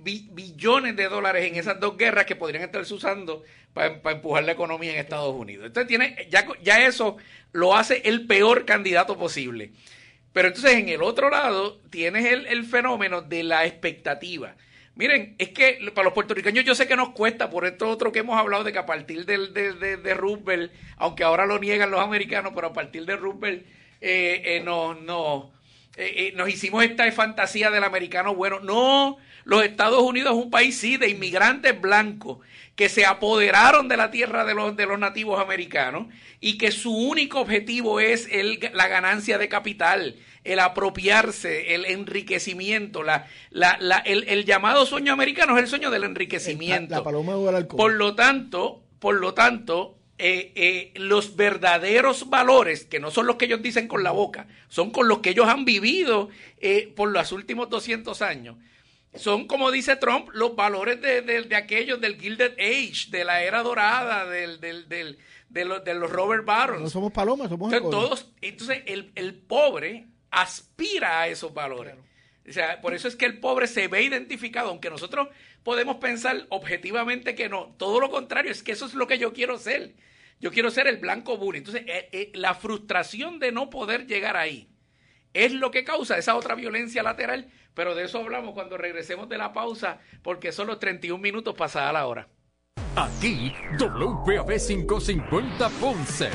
[0.02, 4.92] billones de dólares en esas dos guerras que podrían estarse usando para, empujar la economía
[4.92, 5.66] en Estados Unidos.
[5.66, 7.16] Entonces tiene ya, ya eso
[7.52, 9.72] lo hace el peor candidato posible.
[10.32, 14.56] Pero entonces en el otro lado tienes el, fenómeno de la expectativa.
[15.00, 18.18] Miren, es que para los puertorriqueños yo sé que nos cuesta, por esto otro que
[18.18, 22.02] hemos hablado de que a partir del, de, de, Roosevelt, aunque ahora lo niegan los
[22.02, 23.64] americanos, pero a partir de Roosevelt
[24.02, 25.52] eh, eh, no, no,
[25.96, 28.60] eh, eh, nos hicimos esta fantasía del americano bueno.
[28.60, 32.38] No, los Estados Unidos es un país, sí, de inmigrantes blancos
[32.76, 36.06] que se apoderaron de la tierra de los, de los nativos americanos
[36.40, 43.02] y que su único objetivo es el, la ganancia de capital, el apropiarse, el enriquecimiento,
[43.02, 46.94] la, la, la el, el, llamado sueño americano es el sueño del enriquecimiento.
[46.94, 47.34] La, paloma
[47.68, 53.36] por lo tanto, por lo tanto, eh, eh, los verdaderos valores, que no son los
[53.36, 57.10] que ellos dicen con la boca, son con los que ellos han vivido eh, por
[57.10, 58.56] los últimos 200 años.
[59.14, 63.62] Son, como dice Trump, los valores de, de, aquellos del Gilded Age, de la era
[63.62, 65.18] dorada, del, del, del
[65.50, 66.82] de, los, de los Robert Barons.
[66.82, 71.94] No somos palomas, somos entonces, todos Entonces, el, el, pobre aspira a esos valores.
[72.48, 75.28] O sea, por eso es que el pobre se ve identificado, aunque nosotros
[75.62, 77.74] podemos pensar objetivamente que no.
[77.76, 79.94] Todo lo contrario, es que eso es lo que yo quiero ser.
[80.40, 81.58] Yo quiero ser el blanco bully.
[81.58, 84.70] Entonces, eh, eh, la frustración de no poder llegar ahí
[85.34, 89.38] es lo que causa esa otra violencia lateral, pero de eso hablamos cuando regresemos de
[89.38, 92.28] la pausa, porque son los 31 minutos pasada la hora.
[92.96, 96.30] Aquí, WPAB 550 Ponce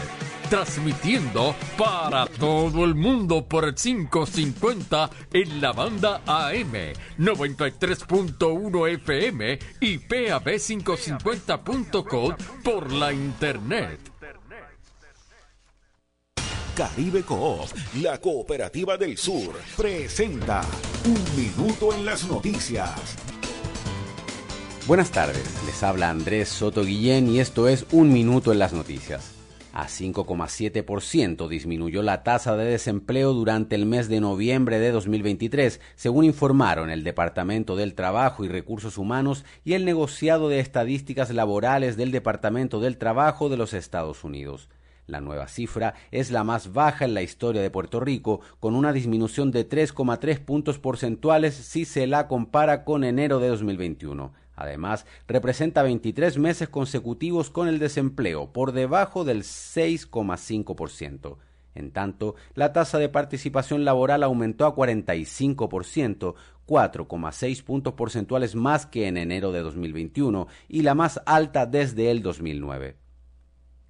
[0.50, 6.74] transmitiendo para todo el mundo por el 550 en la banda AM
[7.18, 14.00] 93.1 FM y PAB550.com por la internet.
[16.76, 17.70] Caribe Coop,
[18.02, 20.62] la cooperativa del sur, presenta
[21.06, 23.16] Un Minuto en las Noticias.
[24.86, 29.35] Buenas tardes, les habla Andrés Soto Guillén y esto es Un Minuto en las Noticias.
[29.78, 36.24] A 5,7% disminuyó la tasa de desempleo durante el mes de noviembre de 2023, según
[36.24, 42.12] informaron el Departamento del Trabajo y Recursos Humanos y el negociado de estadísticas laborales del
[42.12, 44.70] Departamento del Trabajo de los Estados Unidos.
[45.08, 48.94] La nueva cifra es la más baja en la historia de Puerto Rico, con una
[48.94, 54.45] disminución de 3,3 puntos porcentuales si se la compara con enero de 2021.
[54.56, 61.38] Además, representa 23 meses consecutivos con el desempleo por debajo del 6,5%.
[61.76, 69.08] En tanto, la tasa de participación laboral aumentó a 45%, 4,6 puntos porcentuales más que
[69.08, 73.05] en enero de 2021 y la más alta desde el 2009.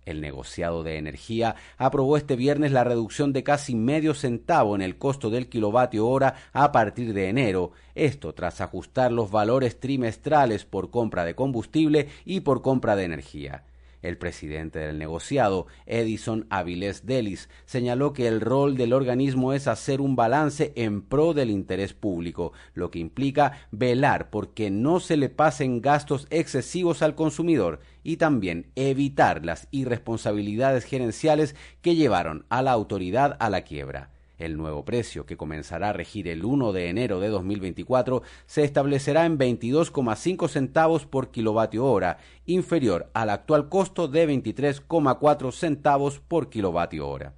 [0.06, 4.98] El negociado de energía aprobó este viernes la reducción de casi medio centavo en el
[4.98, 10.92] costo del kilovatio hora a partir de enero, esto tras ajustar los valores trimestrales por
[10.92, 13.64] compra de combustible y por compra de energía.
[14.06, 20.00] El presidente del negociado, Edison Avilés Delis, señaló que el rol del organismo es hacer
[20.00, 25.18] un balance en pro del interés público, lo que implica velar por que no se
[25.18, 32.62] le pasen gastos excesivos al consumidor y también evitar las irresponsabilidades gerenciales que llevaron a
[32.62, 34.15] la autoridad a la quiebra.
[34.38, 39.26] El nuevo precio, que comenzará a regir el 1 de enero de 2024, se establecerá
[39.26, 47.08] en 22,5 centavos por kilovatio hora, inferior al actual costo de 23,4 centavos por kilovatio
[47.08, 47.34] hora.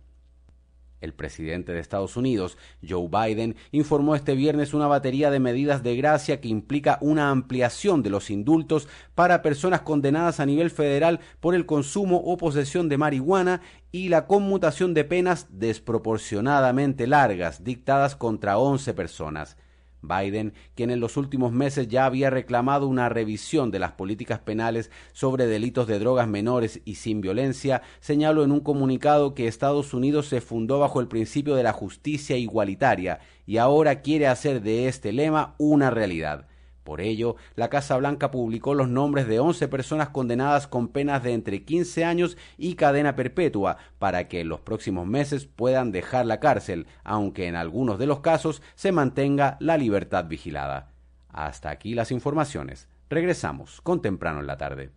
[1.02, 2.58] El presidente de Estados Unidos,
[2.88, 8.02] Joe Biden, informó este viernes una batería de medidas de gracia que implica una ampliación
[8.04, 12.98] de los indultos para personas condenadas a nivel federal por el consumo o posesión de
[12.98, 19.58] marihuana y la conmutación de penas desproporcionadamente largas dictadas contra 11 personas.
[20.02, 24.92] Biden, quien en los últimos meses ya había reclamado una revisión de las políticas penales
[25.14, 30.28] sobre delitos de drogas menores y sin violencia, señaló en un comunicado que Estados Unidos
[30.28, 35.12] se fundó bajo el principio de la justicia igualitaria y ahora quiere hacer de este
[35.12, 36.47] lema una realidad.
[36.88, 41.34] Por ello, la Casa Blanca publicó los nombres de 11 personas condenadas con penas de
[41.34, 46.40] entre 15 años y cadena perpetua para que en los próximos meses puedan dejar la
[46.40, 50.94] cárcel, aunque en algunos de los casos se mantenga la libertad vigilada.
[51.28, 52.88] Hasta aquí las informaciones.
[53.10, 54.97] Regresamos con temprano en la tarde.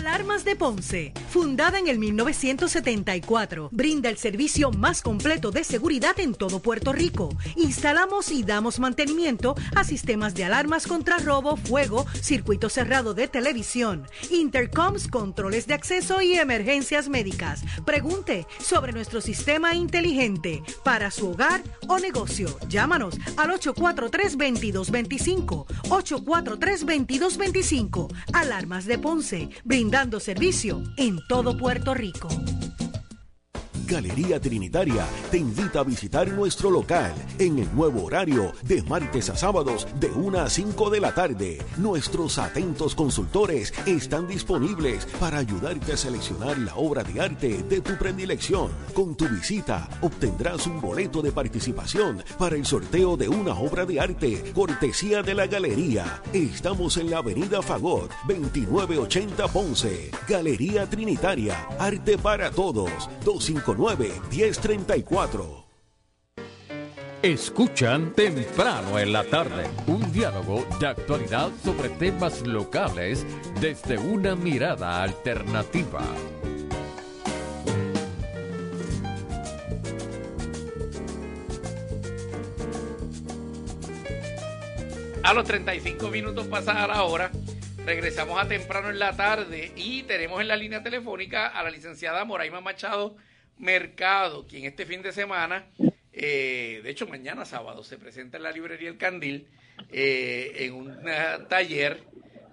[0.00, 6.32] Alarmas de Ponce, fundada en el 1974, brinda el servicio más completo de seguridad en
[6.32, 7.28] todo Puerto Rico.
[7.54, 14.06] Instalamos y damos mantenimiento a sistemas de alarmas contra robo, fuego, circuito cerrado de televisión,
[14.30, 17.60] intercoms, controles de acceso y emergencias médicas.
[17.84, 22.48] Pregunte sobre nuestro sistema inteligente para su hogar o negocio.
[22.70, 25.66] Llámanos al 843-2225.
[25.90, 28.08] 843-2225.
[28.32, 29.50] Alarmas de Ponce
[29.90, 32.28] brindando servicio en todo Puerto Rico.
[33.90, 39.36] Galería Trinitaria te invita a visitar nuestro local en el nuevo horario de martes a
[39.36, 41.58] sábados de 1 a 5 de la tarde.
[41.76, 47.96] Nuestros atentos consultores están disponibles para ayudarte a seleccionar la obra de arte de tu
[47.96, 48.70] predilección.
[48.94, 53.98] Con tu visita obtendrás un boleto de participación para el sorteo de una obra de
[53.98, 56.22] arte cortesía de la Galería.
[56.32, 60.12] Estamos en la Avenida Fagot 2980 Ponce.
[60.28, 63.10] Galería Trinitaria, arte para todos.
[63.24, 65.64] 259 1034.
[67.22, 73.24] Escuchan temprano en la tarde un diálogo de actualidad sobre temas locales
[73.58, 76.02] desde una mirada alternativa.
[85.22, 87.30] A los 35 minutos pasada la hora,
[87.86, 92.26] regresamos a temprano en la tarde y tenemos en la línea telefónica a la licenciada
[92.26, 93.16] Moraima Machado
[93.60, 95.66] Mercado, quien este fin de semana,
[96.12, 99.48] eh, de hecho mañana sábado, se presenta en la librería El Candil
[99.92, 100.98] eh, en un
[101.48, 101.98] taller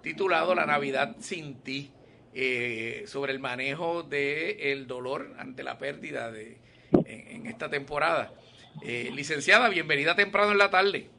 [0.04, 1.92] titulado La Navidad sin ti,
[2.34, 6.58] eh, sobre el manejo del el dolor ante la pérdida de,
[7.06, 8.34] en, esta temporada.
[8.84, 11.10] licenciada, bienvenida temprano en la tarde.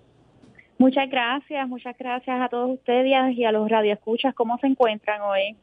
[0.76, 4.34] Muchas gracias, muchas gracias a todos ustedes y a los radioescuchas.
[4.34, 5.56] ¿Cómo se encuentran hoy?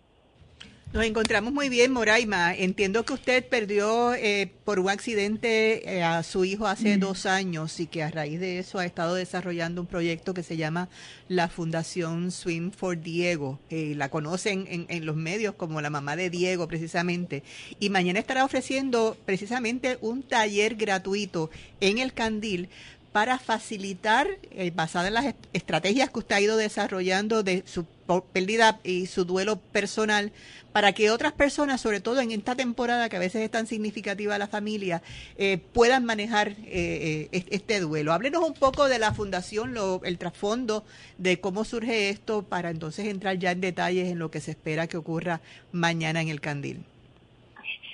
[0.96, 2.56] Nos encontramos muy bien, Moraima.
[2.56, 7.82] Entiendo que usted perdió eh, por un accidente eh, a su hijo hace dos años
[7.82, 10.88] y que a raíz de eso ha estado desarrollando un proyecto que se llama
[11.28, 13.60] la Fundación Swim for Diego.
[13.70, 17.44] Eh, la conocen en, en, los medios como la mamá de Diego, precisamente.
[17.78, 21.50] Y mañana estará ofreciendo precisamente un taller gratuito
[21.82, 22.70] en el Candil
[23.16, 27.86] para facilitar, eh, basada en las estrategias que usted ha ido desarrollando de su
[28.34, 30.32] pérdida y su duelo personal,
[30.72, 34.38] para que otras personas, sobre todo en esta temporada que a veces es tan significativa
[34.38, 35.02] la familia,
[35.38, 38.12] eh, puedan manejar eh, este duelo.
[38.12, 40.84] Háblenos un poco de la fundación, lo, el trasfondo
[41.18, 44.88] de cómo surge esto, para entonces entrar ya en detalles en lo que se espera
[44.88, 45.42] que ocurra
[45.72, 46.84] mañana en el Candil.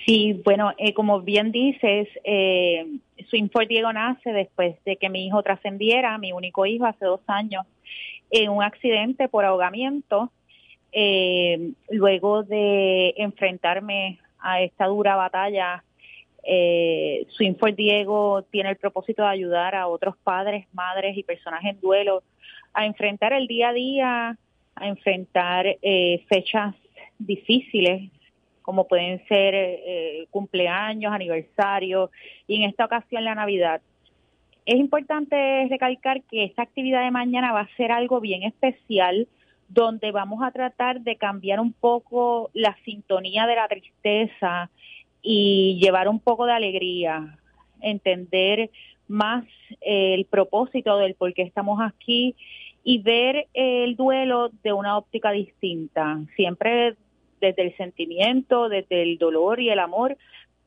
[0.06, 2.86] Sí, bueno, eh, como bien dices, eh,
[3.28, 7.20] Swing for Diego nace después de que mi hijo trascendiera, mi único hijo hace dos
[7.28, 7.64] años,
[8.32, 10.32] en un accidente por ahogamiento.
[10.90, 15.84] Eh, luego de enfrentarme a esta dura batalla,
[16.42, 21.64] eh, Swing for Diego tiene el propósito de ayudar a otros padres, madres y personas
[21.64, 22.24] en duelo
[22.74, 24.38] a enfrentar el día a día,
[24.74, 26.74] a enfrentar eh, fechas
[27.18, 28.10] difíciles
[28.62, 32.10] como pueden ser eh, cumpleaños, aniversarios
[32.46, 33.82] y en esta ocasión la Navidad.
[34.64, 39.26] Es importante recalcar que esta actividad de mañana va a ser algo bien especial
[39.68, 44.70] donde vamos a tratar de cambiar un poco la sintonía de la tristeza
[45.22, 47.38] y llevar un poco de alegría,
[47.80, 48.70] entender
[49.08, 49.44] más
[49.80, 52.36] el propósito del por qué estamos aquí
[52.84, 56.20] y ver el duelo de una óptica distinta.
[56.36, 56.96] Siempre
[57.40, 60.16] desde el sentimiento, desde el dolor y el amor,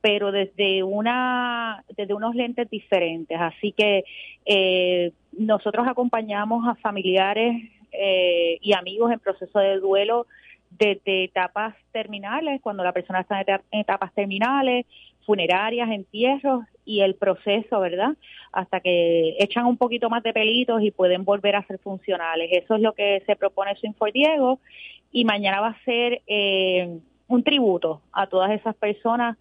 [0.05, 3.35] pero desde una desde unos lentes diferentes.
[3.41, 4.03] Así que
[4.45, 10.27] eh, nosotros acompañamos a familiares eh, y amigos en proceso de duelo
[10.69, 14.85] desde etapas terminales, cuando la persona está en etapas terminales,
[15.25, 18.15] funerarias, entierros y el proceso, ¿verdad?
[18.51, 22.51] Hasta que echan un poquito más de pelitos y pueden volver a ser funcionales.
[22.51, 24.59] Eso es lo que se propone Swing Diego
[25.11, 29.35] y mañana va a ser eh, un tributo a todas esas personas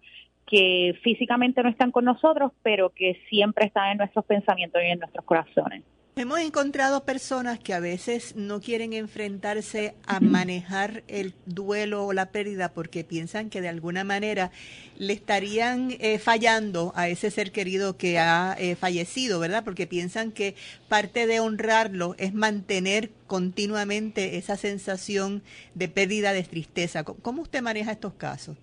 [0.45, 4.99] que físicamente no están con nosotros, pero que siempre están en nuestros pensamientos y en
[4.99, 5.83] nuestros corazones.
[6.17, 12.27] Hemos encontrado personas que a veces no quieren enfrentarse a manejar el duelo o la
[12.27, 14.49] pérdida porque piensan que de alguna manera
[14.97, 19.65] le estarían eh, fallando a ese ser querido que ha eh, fallecido, ¿verdad?
[19.65, 20.55] Porque piensan que
[20.87, 25.43] parte de honrarlo es mantener continuamente esa sensación
[25.73, 27.03] de pérdida, de tristeza.
[27.03, 28.55] ¿Cómo usted maneja estos casos?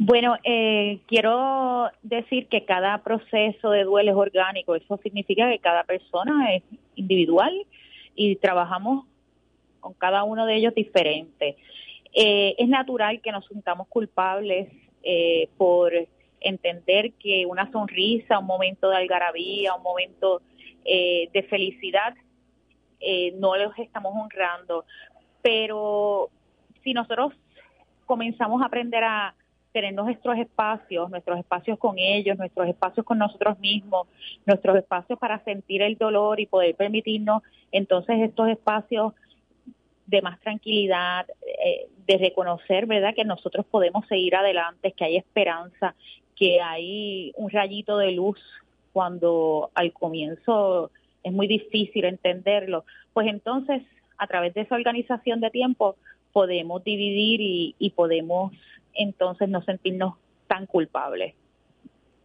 [0.00, 4.76] Bueno, eh, quiero decir que cada proceso de duelo es orgánico.
[4.76, 6.62] Eso significa que cada persona es
[6.94, 7.52] individual
[8.14, 9.06] y trabajamos
[9.80, 11.56] con cada uno de ellos diferente.
[12.14, 14.68] Eh, es natural que nos sintamos culpables
[15.02, 15.92] eh, por
[16.40, 20.42] entender que una sonrisa, un momento de algarabía, un momento
[20.84, 22.14] de felicidad,
[23.34, 24.86] no los estamos honrando.
[25.42, 26.30] Pero
[26.82, 27.34] si nosotros
[28.06, 29.34] comenzamos a aprender a
[29.72, 34.08] tener nuestros espacios, nuestros espacios con ellos, nuestros espacios con nosotros mismos,
[34.46, 39.12] nuestros espacios para sentir el dolor y poder permitirnos entonces estos espacios
[40.06, 41.26] de más tranquilidad,
[41.64, 45.94] eh, de reconocer, ¿verdad?, que nosotros podemos seguir adelante, que hay esperanza,
[46.34, 48.40] que hay un rayito de luz
[48.94, 50.90] cuando al comienzo
[51.22, 52.84] es muy difícil entenderlo.
[53.12, 53.82] Pues entonces,
[54.16, 55.96] a través de esa organización de tiempo,
[56.32, 58.52] podemos dividir y, y podemos
[58.98, 60.14] entonces no sentirnos
[60.46, 61.34] tan culpables.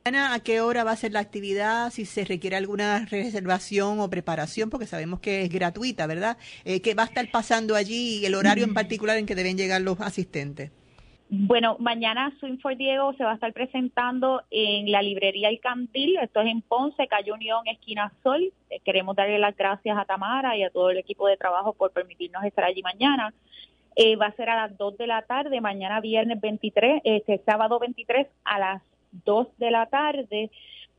[0.06, 1.90] Ana, ¿a qué hora va a ser la actividad?
[1.90, 6.38] Si se requiere alguna reservación o preparación, porque sabemos que es gratuita, ¿verdad?
[6.66, 8.74] Eh, ¿Qué va a estar pasando allí y el horario en mm.
[8.74, 10.72] particular en que deben llegar los asistentes?
[11.30, 16.18] Bueno, mañana Swing for Diego se va a estar presentando en la librería El Candil,
[16.22, 18.52] esto es en Ponce, Calle Unión, esquina Sol.
[18.70, 21.92] Eh, queremos darle las gracias a Tamara y a todo el equipo de trabajo por
[21.92, 23.34] permitirnos estar allí mañana.
[23.96, 27.80] Eh, va a ser a las 2 de la tarde, mañana viernes 23, este sábado
[27.80, 28.82] 23 a las
[29.26, 30.50] 2 de la tarde.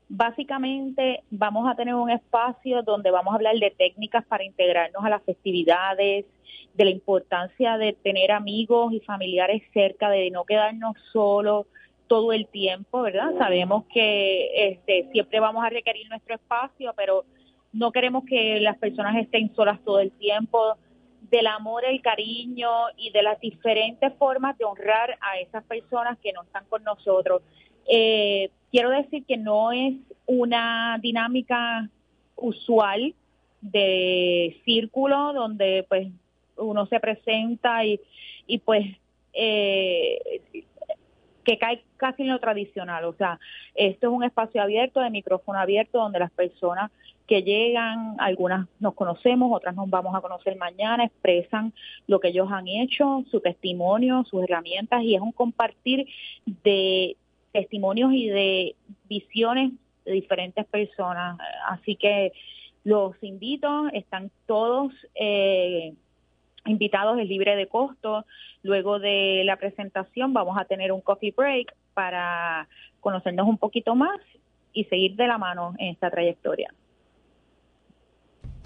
[0.08, 5.08] Básicamente vamos a tener un espacio donde vamos a hablar de técnicas para integrarnos a
[5.08, 6.26] las festividades,
[6.74, 11.66] de la importancia de tener amigos y familiares cerca, de no quedarnos solos
[12.06, 13.32] todo el tiempo, ¿verdad?
[13.38, 17.24] Sabemos que este, siempre vamos a requerir nuestro espacio, pero
[17.72, 20.76] no queremos que las personas estén solas todo el tiempo
[21.30, 26.32] del amor, el cariño y de las diferentes formas de honrar a esas personas que
[26.32, 27.42] no están con nosotros.
[27.86, 29.94] Eh, quiero decir que no es
[30.26, 31.88] una dinámica
[32.36, 33.14] usual
[33.60, 36.08] de círculo donde pues
[36.56, 38.00] uno se presenta y,
[38.46, 38.86] y pues
[39.32, 40.42] eh,
[41.44, 43.04] que cae casi en lo tradicional.
[43.04, 43.38] O sea,
[43.74, 46.90] esto es un espacio abierto, de micrófono abierto, donde las personas
[47.26, 51.72] que llegan, algunas nos conocemos, otras nos vamos a conocer mañana, expresan
[52.06, 56.06] lo que ellos han hecho, su testimonio, sus herramientas, y es un compartir
[56.44, 57.16] de
[57.52, 58.76] testimonios y de
[59.08, 59.72] visiones
[60.04, 61.38] de diferentes personas.
[61.68, 62.32] Así que
[62.84, 65.94] los invito, están todos eh,
[66.66, 68.24] invitados, es libre de costo.
[68.62, 72.68] Luego de la presentación vamos a tener un coffee break para
[73.00, 74.20] conocernos un poquito más
[74.72, 76.72] y seguir de la mano en esta trayectoria.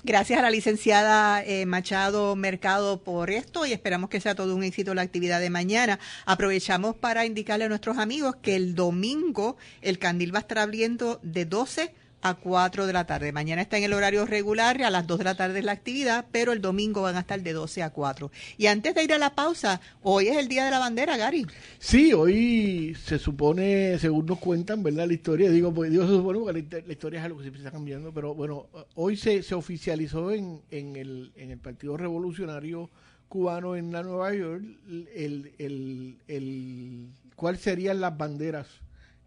[0.04, 4.62] Gracias a la licenciada eh, Machado Mercado por esto y esperamos que sea todo un
[4.62, 5.98] éxito la actividad de mañana.
[6.24, 11.18] Aprovechamos para indicarle a nuestros amigos que el domingo el candil va a estar abriendo
[11.22, 13.32] de 12 a 4 de la tarde.
[13.32, 16.26] Mañana está en el horario regular, a las 2 de la tarde es la actividad,
[16.32, 18.30] pero el domingo van a estar de 12 a 4.
[18.56, 21.46] Y antes de ir a la pausa, hoy es el Día de la Bandera, Gary.
[21.78, 25.06] Sí, hoy se supone, según nos cuentan, ¿verdad?
[25.06, 27.70] La historia, digo, pues, digo se supone porque la, historia es algo que siempre está
[27.70, 32.90] cambiando, pero bueno, hoy se, se oficializó en, en, el, en el Partido Revolucionario
[33.28, 37.08] Cubano en la Nueva York el, el, el,
[37.58, 38.66] serían las banderas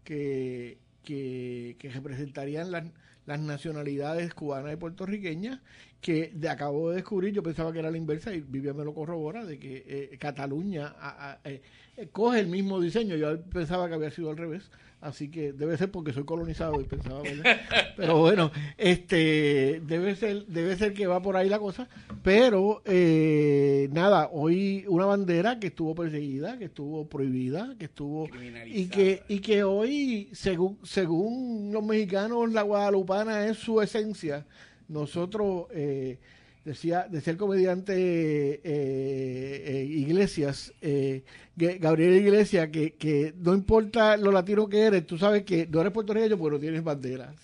[0.04, 2.84] que que, representarían las,
[3.26, 5.60] las, nacionalidades cubanas y puertorriqueñas,
[6.02, 8.92] que de acabo de descubrir, yo pensaba que era la inversa y Vivian me lo
[8.92, 10.96] corrobora, de que eh, Cataluña
[11.44, 11.62] eh,
[12.10, 14.68] coge el mismo diseño, yo pensaba que había sido al revés,
[15.00, 17.22] así que debe ser porque soy colonizado y pensaba,
[17.96, 21.88] pero bueno, este debe ser debe ser que va por ahí la cosa,
[22.24, 28.28] pero eh, nada, hoy una bandera que estuvo perseguida, que estuvo prohibida, que estuvo
[28.66, 34.44] y que y que hoy según según los mexicanos la guadalupana es su esencia.
[34.92, 36.18] Nosotros eh,
[36.64, 41.24] decía, decía el comediante eh, eh, Iglesias, eh,
[41.56, 45.92] Gabriel Iglesias, que, que no importa lo latino que eres, tú sabes que no eres
[45.92, 47.34] puertorriqueño porque no tienes bandera.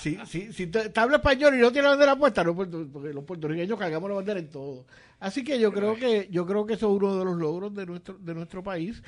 [0.00, 3.78] Si, si, si, te, hablas español y no tienes bandera puesta, no, porque los puertorriqueños
[3.78, 4.86] cargamos la bandera en todo.
[5.20, 7.86] Así que yo creo que yo creo que eso es uno de los logros de
[7.86, 9.02] nuestro de nuestro país.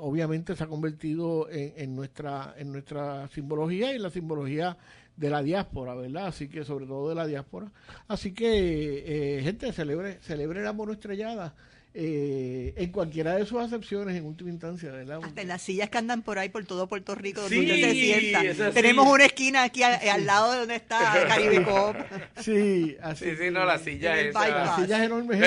[0.00, 4.76] obviamente se ha convertido en, en nuestra en nuestra simbología y la simbología
[5.18, 6.28] de la diáspora, ¿verdad?
[6.28, 7.70] Así que sobre todo de la diáspora.
[8.06, 11.54] Así que, eh, gente, celebre, celebre la mono estrellada.
[11.94, 15.20] Eh, en cualquiera de sus acepciones en última instancia, ¿verdad?
[15.24, 18.70] Hasta en las sillas que andan por ahí por todo Puerto Rico donde se sienta.
[18.72, 21.96] Tenemos una esquina aquí al, lado de donde está Caribe Coop.
[22.36, 23.24] Sí, así.
[23.24, 25.38] Sí, sí, no, la silla es La silla es enorme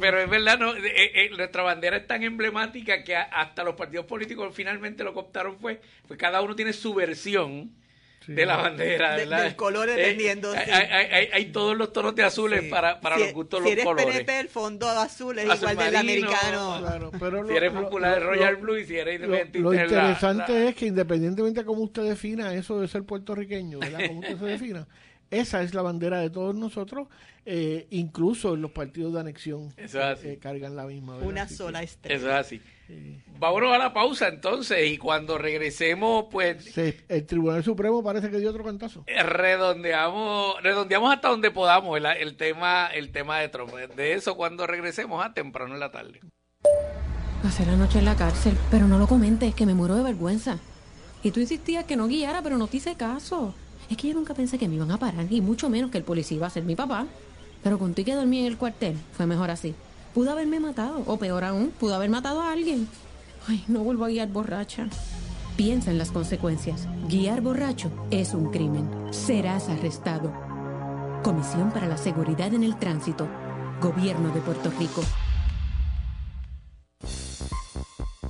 [0.00, 4.54] pero, es verdad, no, eh, nuestra bandera es tan emblemática que hasta los partidos políticos
[4.54, 7.72] finalmente lo que optaron fue, fue cada uno tiene su versión
[8.26, 9.44] de la bandera, ¿verdad?
[9.44, 10.52] del color eh, dependiendo.
[10.52, 14.04] hay, todos los tonos de azules para, para los gustos de los colores.
[14.04, 16.76] Si eres PNP, el fondo azul es igual del americano.
[16.80, 19.58] Claro, pero si eres popular, Royal Blue, y si eres independiente.
[19.58, 24.00] Lo, interesante es que independientemente de cómo usted defina eso de ser puertorriqueño, ¿verdad?
[24.08, 24.86] Como usted se defina,
[25.30, 27.08] esa es la bandera de todos nosotros,
[27.46, 31.16] eh, incluso en los partidos de anexión eh, cargan la misma.
[31.18, 32.16] Una sola estrella.
[32.16, 32.62] Eso es así.
[33.38, 36.76] Vámonos a la pausa entonces y cuando regresemos, pues...
[36.76, 39.04] el Tribunal Supremo parece que dio otro cantazo.
[39.06, 43.72] Redondeamos, redondeamos hasta donde podamos el, el, tema, el tema de Trump.
[43.72, 46.20] De eso cuando regresemos a temprano en la tarde.
[47.42, 50.58] Pasé la noche en la cárcel, pero no lo comentes, que me muero de vergüenza.
[51.22, 53.54] Y tú insistías que no guiara, pero no te hice caso.
[53.88, 56.04] Es que yo nunca pensé que me iban a parar, y mucho menos que el
[56.04, 57.06] policía iba a ser mi papá.
[57.62, 59.74] Pero contigo que dormí en el cuartel, fue mejor así.
[60.14, 62.88] Pudo haberme matado, o peor aún, pudo haber matado a alguien.
[63.46, 64.88] Ay, no vuelvo a guiar borracha.
[65.56, 66.88] Piensa en las consecuencias.
[67.08, 68.88] Guiar borracho es un crimen.
[69.10, 70.32] Serás arrestado.
[71.22, 73.28] Comisión para la Seguridad en el Tránsito.
[73.80, 75.02] Gobierno de Puerto Rico.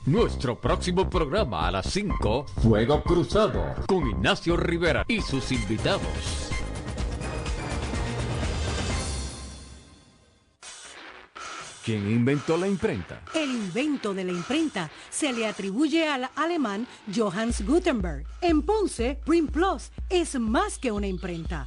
[0.07, 6.50] Nuestro próximo programa a las 5, Fuego Cruzado, con Ignacio Rivera y sus invitados.
[11.83, 13.23] ¿Quién inventó la imprenta?
[13.35, 18.27] El invento de la imprenta se le atribuye al alemán Johannes Gutenberg.
[18.43, 21.67] En Ponce, Print Plus es más que una imprenta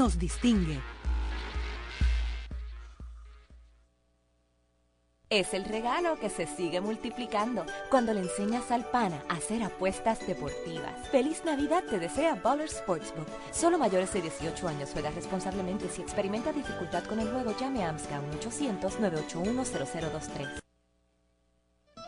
[0.00, 0.80] nos distingue.
[5.28, 10.26] Es el regalo que se sigue multiplicando cuando le enseñas al pana a hacer apuestas
[10.26, 11.06] deportivas.
[11.10, 13.28] Feliz Navidad te desea Baller Sportsbook.
[13.52, 15.90] Solo mayores de 18 años juega responsablemente.
[15.90, 20.60] Si experimenta dificultad con el juego, llame a AMSCA 1-800-981-0023.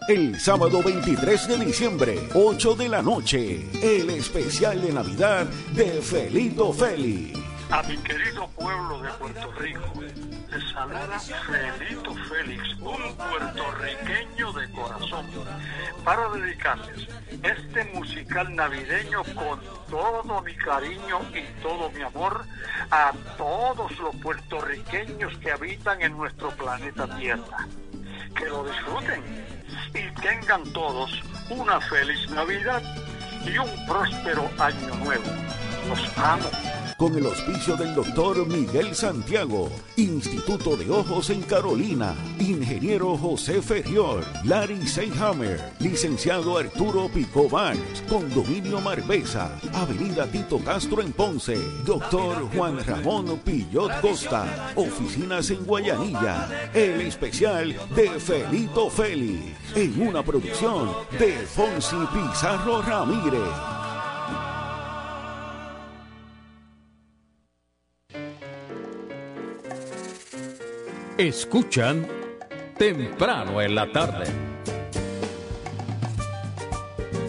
[0.08, 6.72] El sábado 23 de diciembre, 8 de la noche, el especial de Navidad de Felito
[6.72, 7.41] Feli.
[7.72, 15.26] A mi querido pueblo de Puerto Rico, les saluda Felito Félix, un puertorriqueño de corazón,
[16.04, 17.08] para dedicarles
[17.42, 19.58] este musical navideño con
[19.88, 22.44] todo mi cariño y todo mi amor
[22.90, 27.66] a todos los puertorriqueños que habitan en nuestro planeta Tierra.
[28.36, 29.22] Que lo disfruten
[29.94, 32.82] y tengan todos una feliz Navidad
[33.46, 35.24] y un próspero año nuevo.
[35.88, 36.81] Los amo.
[37.02, 44.24] Con el auspicio del doctor Miguel Santiago, Instituto de Ojos en Carolina, Ingeniero José Ferrior,
[44.44, 52.78] Larry Seyhammer, Licenciado Arturo Pico Barnes, Condominio Marbesa, Avenida Tito Castro en Ponce, Doctor Juan
[52.86, 61.32] Ramón Pillot Costa, Oficinas en Guayanilla, el especial de Felito Félix, en una producción de
[61.32, 63.91] Fonsi Pizarro Ramírez.
[71.18, 72.08] Escuchan
[72.78, 74.24] temprano en la tarde.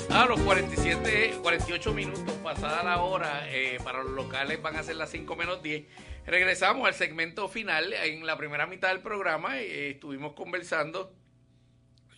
[0.10, 4.96] A los 47, 48 minutos pasada la hora, eh, para los locales van a ser
[4.96, 5.86] las 5 menos 10.
[6.26, 7.92] Regresamos al segmento final.
[7.92, 11.14] En la primera mitad del programa eh, estuvimos conversando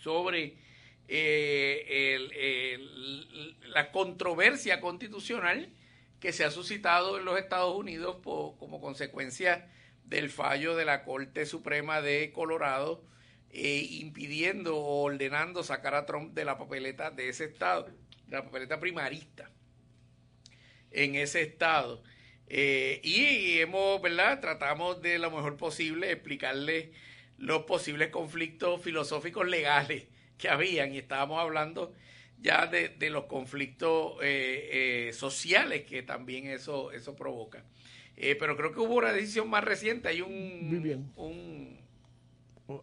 [0.04, 0.58] sobre
[1.08, 2.78] eh,
[3.64, 5.74] la controversia constitucional
[6.20, 9.68] que se ha suscitado en los Estados Unidos como consecuencia
[10.06, 13.04] del fallo de la Corte Suprema de Colorado
[13.50, 17.86] eh, impidiendo o ordenando sacar a Trump de la papeleta de ese estado,
[18.28, 19.50] de la papeleta primarista
[20.92, 22.04] en ese estado.
[22.48, 24.40] Eh, y hemos, ¿verdad?
[24.40, 26.92] Tratamos de lo mejor posible explicarle
[27.38, 31.94] los posibles conflictos filosóficos legales que habían y estábamos hablando
[32.38, 37.64] ya de, de los conflictos eh, sociales que también eso, eso provoca.
[38.18, 40.32] Eh, pero creo que hubo una decisión más reciente, hay un,
[40.70, 41.12] Muy bien.
[41.16, 41.78] un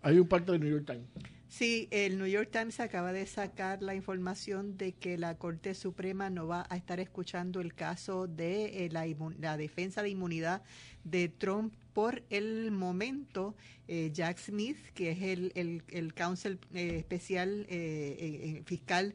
[0.02, 1.08] Hay un parte del New York Times.
[1.48, 6.30] Sí, el New York Times acaba de sacar la información de que la Corte Suprema
[6.30, 10.62] no va a estar escuchando el caso de eh, la, defensa de inmunidad
[11.04, 13.54] de Trump por el momento.
[13.86, 19.14] Eh, Jack Smith, que es el, el, el counsel eh, especial eh, eh, eh, fiscal.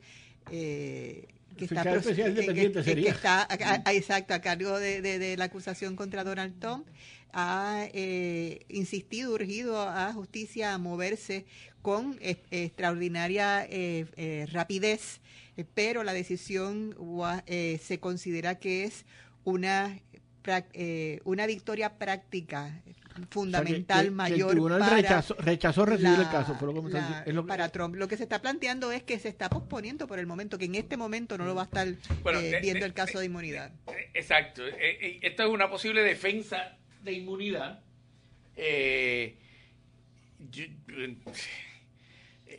[0.51, 1.28] eh,
[1.58, 3.03] que Fiscal pros- especial eh, que- independiente que- sería.
[3.05, 6.88] que está a- a- exacto a cargo de, de- de la acusación contra Donald Trump
[7.34, 11.45] ha eh, insistido, urgido a justicia a moverse
[11.82, 15.20] con eh, extraordinaria eh, eh, rapidez,
[15.58, 16.95] eh, pero la decisión
[17.82, 19.05] se considera que es
[19.43, 19.99] una
[21.26, 22.82] una victoria práctica
[23.30, 26.30] fundamental O sea, que- que- que mayor el tribunal para rechazó, rechazó recibir la- el
[26.30, 26.55] caso.
[26.55, 27.30] Fue lo que me está la- diciendo.
[27.30, 27.95] Es lo que- para Trump.
[27.95, 30.76] Lo que se está planteando es que se está posponiendo por el momento, que en
[30.76, 31.88] este momento no lo va a estar
[32.24, 33.72] Bueno, eh, de- viendo de- el caso de inmunidad.
[34.13, 34.65] Exacto.
[34.68, 37.80] Eh, eh, esto es una posible defensa de inmunidad.
[38.55, 39.38] Eh,
[40.51, 40.65] yo-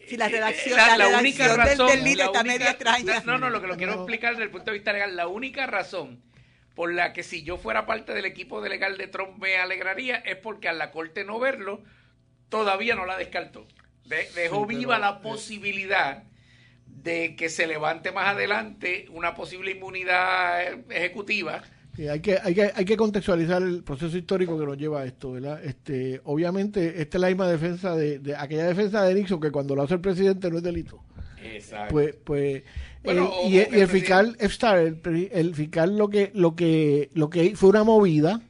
[0.07, 3.23] Si la redacción, la, la la única redacción razón, del la está media extraña.
[3.27, 5.67] No, no, lo que lo quiero explicar desde el punto de vista legal, la única
[5.67, 6.23] razón
[6.79, 10.15] por la que si yo fuera parte del equipo de legal de Trump me alegraría
[10.19, 11.83] es porque a la corte no verlo
[12.49, 13.67] todavía no la descartó.
[14.05, 16.23] De- dejó Sí, viva la posibilidad
[16.87, 21.63] de que se levante más adelante una posible inmunidad ejecutiva.
[21.97, 25.05] Sí, hay que, hay que hay que contextualizar el proceso histórico que nos lleva a
[25.05, 25.61] esto, ¿verdad?
[25.65, 29.75] Este, obviamente, esta es la misma defensa de, de aquella defensa de Nixon que cuando
[29.75, 31.03] lo hace el presidente no es delito.
[31.43, 31.93] Exacto.
[31.93, 32.63] Pues, pues
[33.15, 35.01] Bueno, el- o- y, el- y el el fiscal Epstein,
[35.33, 38.41] el, fiscal lo que lo que lo que fue una movida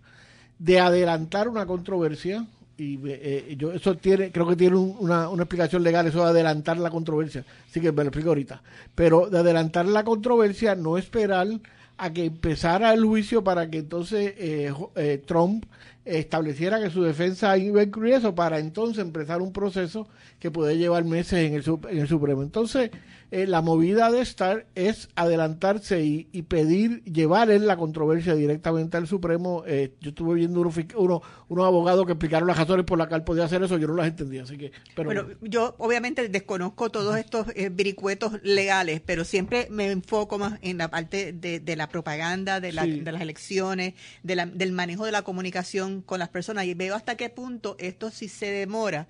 [0.58, 2.46] de adelantar una controversia
[2.76, 6.30] y eh, yo eso tiene creo que tiene un- una, una explicación legal eso de
[6.30, 8.62] adelantar la controversia así que me lo explico ahorita
[8.94, 11.48] pero de adelantar la controversia no esperar
[11.96, 15.64] a que empezara el juicio para que entonces eh, eh, Trump
[16.04, 20.78] estableciera que su defensa iba a incluir eso para entonces empezar un proceso que puede
[20.78, 22.42] llevar meses en el, en el Supremo.
[22.42, 22.90] Entonces,
[23.30, 28.96] eh, la movida de Star es adelantarse y, y pedir, llevar en la controversia directamente
[28.96, 29.64] al Supremo.
[29.66, 33.08] Eh, yo estuve viendo unos, fic- uno- unos abogados que explicaron las razones por las
[33.08, 34.72] que él podía hacer eso, yo no las entendía, así que...
[34.96, 40.58] Pero, Bueno, yo obviamente desconozco todos estos eh, vericuetos legales, pero siempre me enfoco más
[40.62, 43.00] en la parte de, de la propaganda, de, la- Sí.
[43.00, 46.94] de las elecciones, de la- del manejo de la comunicación con las personas y veo
[46.94, 49.06] hasta qué punto esto sí se demora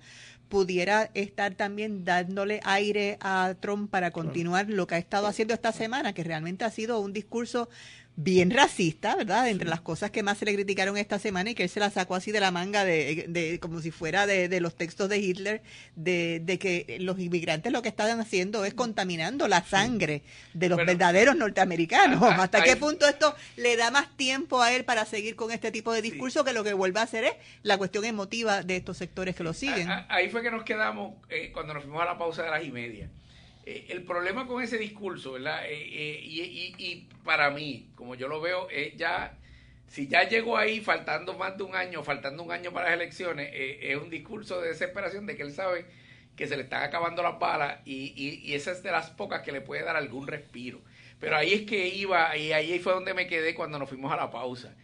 [0.49, 5.71] pudiera estar también dándole aire a Trump para continuar lo que ha estado haciendo esta
[5.71, 7.69] semana, que realmente ha sido un discurso
[8.21, 9.47] bien racista, ¿verdad?
[9.47, 11.89] Entre las cosas que más se le criticaron esta semana y que él se la
[11.89, 15.19] sacó así de la manga, de, de como si fuera de, de, los textos de
[15.19, 15.61] Hitler,
[15.95, 20.21] de, de, que los inmigrantes lo que están haciendo es contaminando la sangre
[20.53, 22.21] de los verdaderos norteamericanos.
[22.21, 25.93] ¿Hasta qué punto esto le da más tiempo a él para seguir con este tipo
[25.93, 29.33] de discurso que lo que vuelve a hacer es la cuestión emotiva de estos sectores
[29.33, 29.87] que lo siguen?
[30.09, 32.71] Ahí fue que nos quedamos eh, cuando nos fuimos a la pausa de las y
[32.71, 33.09] media
[33.69, 35.63] eh, el problema con ese discurso, ¿verdad?
[35.67, 39.37] Eh, eh, y, para mí, como yo lo veo, ya,
[39.85, 43.51] si ya llegó ahí faltando más de un año, faltando un año para las elecciones,
[43.53, 45.85] es un discurso de desesperación de que él sabe
[46.35, 49.51] que se le están acabando las balas y, y, esa es de las pocas que
[49.51, 50.81] le puede dar algún respiro.
[51.19, 54.15] Pero ahí es que iba, y ahí fue donde me quedé cuando nos fuimos a
[54.15, 54.75] la pausa.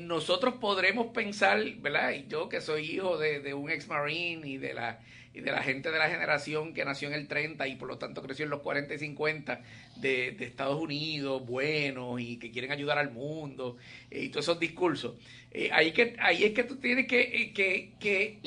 [0.00, 2.10] nosotros podremos pensar, ¿verdad?
[2.10, 4.98] Y yo que soy hijo de, de un ex marine y de la
[5.38, 7.96] y de la gente de la generación que nació en el 30 y por lo
[7.96, 9.60] tanto creció en los 40 y 50
[9.96, 13.76] de, Estados Unidos, buenos y que quieren ayudar al mundo
[14.10, 15.14] eh, y todos esos discursos.
[15.52, 18.40] Eh, ahí, que, ahí es que tú tienes que, eh, que, que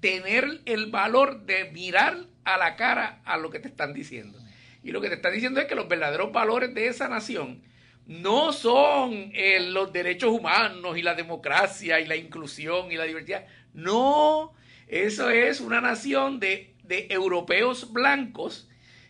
[0.00, 4.38] tener el valor de mirar a la cara a lo que te están diciendo.
[4.82, 7.62] Y lo que te están diciendo es que los verdaderos valores de esa nación
[8.06, 9.32] no son
[9.68, 13.46] los derechos humanos y la democracia y la inclusión y la diversidad.
[13.74, 14.54] No,
[14.92, 18.68] eso es una nación de, de europeos blancos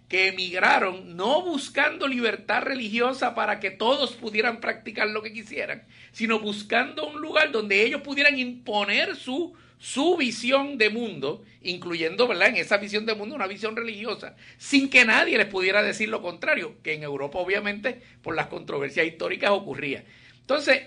[0.09, 6.39] que emigraron no buscando libertad religiosa para que todos pudieran practicar lo que quisieran, sino
[6.39, 12.51] buscando un lugar donde ellos pudieran imponer su, su visión de mundo, incluyendo, ¿verdad?
[12.51, 16.23] En esa visión de mundo una visión religiosa, sin que nadie les pudiera decir lo
[16.23, 20.05] contrario, que en Europa obviamente por las controversias históricas ocurría.
[20.39, 20.83] Entonces,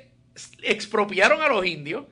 [0.61, 2.05] expropiaron a los indios,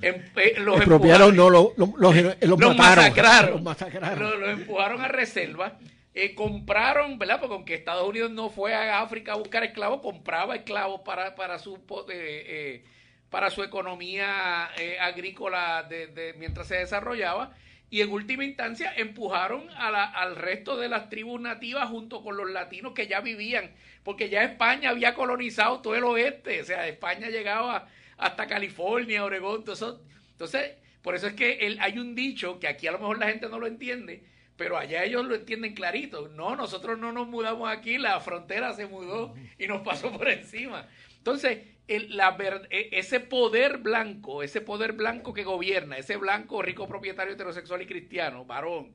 [0.00, 3.64] Em, eh, los expropiaron, no, los, los, los, masacraron.
[3.64, 5.78] Los, empujaron a reserva.
[6.14, 7.38] Eh, compraron, ¿verdad?
[7.40, 11.58] Porque aunque Estados Unidos no fue a África a buscar esclavos, compraba esclavos para, para,
[11.58, 11.78] su,
[12.10, 12.84] eh,
[13.30, 14.66] para su economía
[15.00, 17.52] agrícola de, mientras se desarrollaba.
[17.90, 22.36] Y en última instancia empujaron a la, al resto de las tribus nativas junto con
[22.36, 23.70] los latinos que ya vivían,
[24.04, 27.88] porque ya España había colonizado todo el oeste, o sea, España llegaba
[28.18, 30.02] hasta California, Oregón, todo eso.
[30.32, 33.48] Entonces, por eso es que hay un dicho que aquí a lo mejor la gente
[33.48, 34.24] no lo entiende,
[34.56, 36.28] pero allá ellos lo entienden clarito.
[36.28, 40.88] No, nosotros no nos mudamos aquí, la frontera se mudó y nos pasó por encima.
[41.16, 47.80] Entonces, e, ese poder blanco, ese poder blanco que gobierna, ese blanco rico propietario heterosexual
[47.82, 48.92] y cristiano, varón,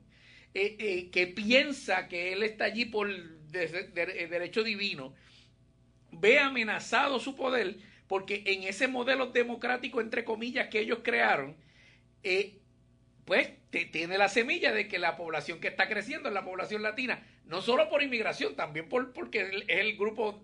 [0.52, 3.08] eh, eh, que piensa que él está allí por
[3.50, 5.14] derecho divino,
[6.12, 7.76] ve amenazado su poder
[8.08, 11.56] porque en ese modelo democrático, entre comillas, que ellos crearon,
[12.22, 12.58] eh,
[13.24, 16.82] pues te, tiene la semilla de que la población que está creciendo es la población
[16.82, 20.42] latina, no solo por inmigración, también por, porque es el grupo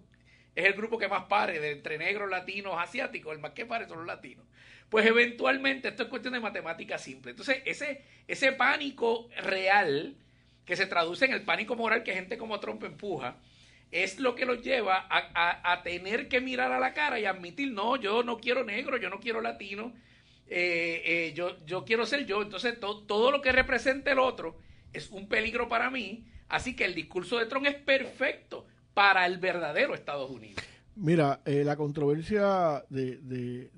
[0.54, 3.86] es el grupo que más pare de entre negros, latinos, asiáticos, el más que pare
[3.86, 4.44] son los latinos.
[4.88, 7.30] Pues eventualmente esto es cuestión de matemática simple.
[7.30, 10.16] Entonces, ese, ese pánico real
[10.64, 13.36] que se traduce en el pánico moral que gente como Trump empuja,
[13.91, 17.97] es lo que los lleva a, tener que mirar a la cara y admitir, no,
[17.97, 19.93] yo no quiero negro, yo no quiero latino,
[20.47, 22.43] eh, eh, yo, yo quiero ser yo.
[22.43, 24.57] Entonces, todo lo que represente el otro
[24.93, 26.24] es un peligro para mí.
[26.49, 30.62] Así que el discurso de Trump es perfecto para el verdadero Estados Unidos.
[31.03, 33.70] Mira, eh, la controversia de, de,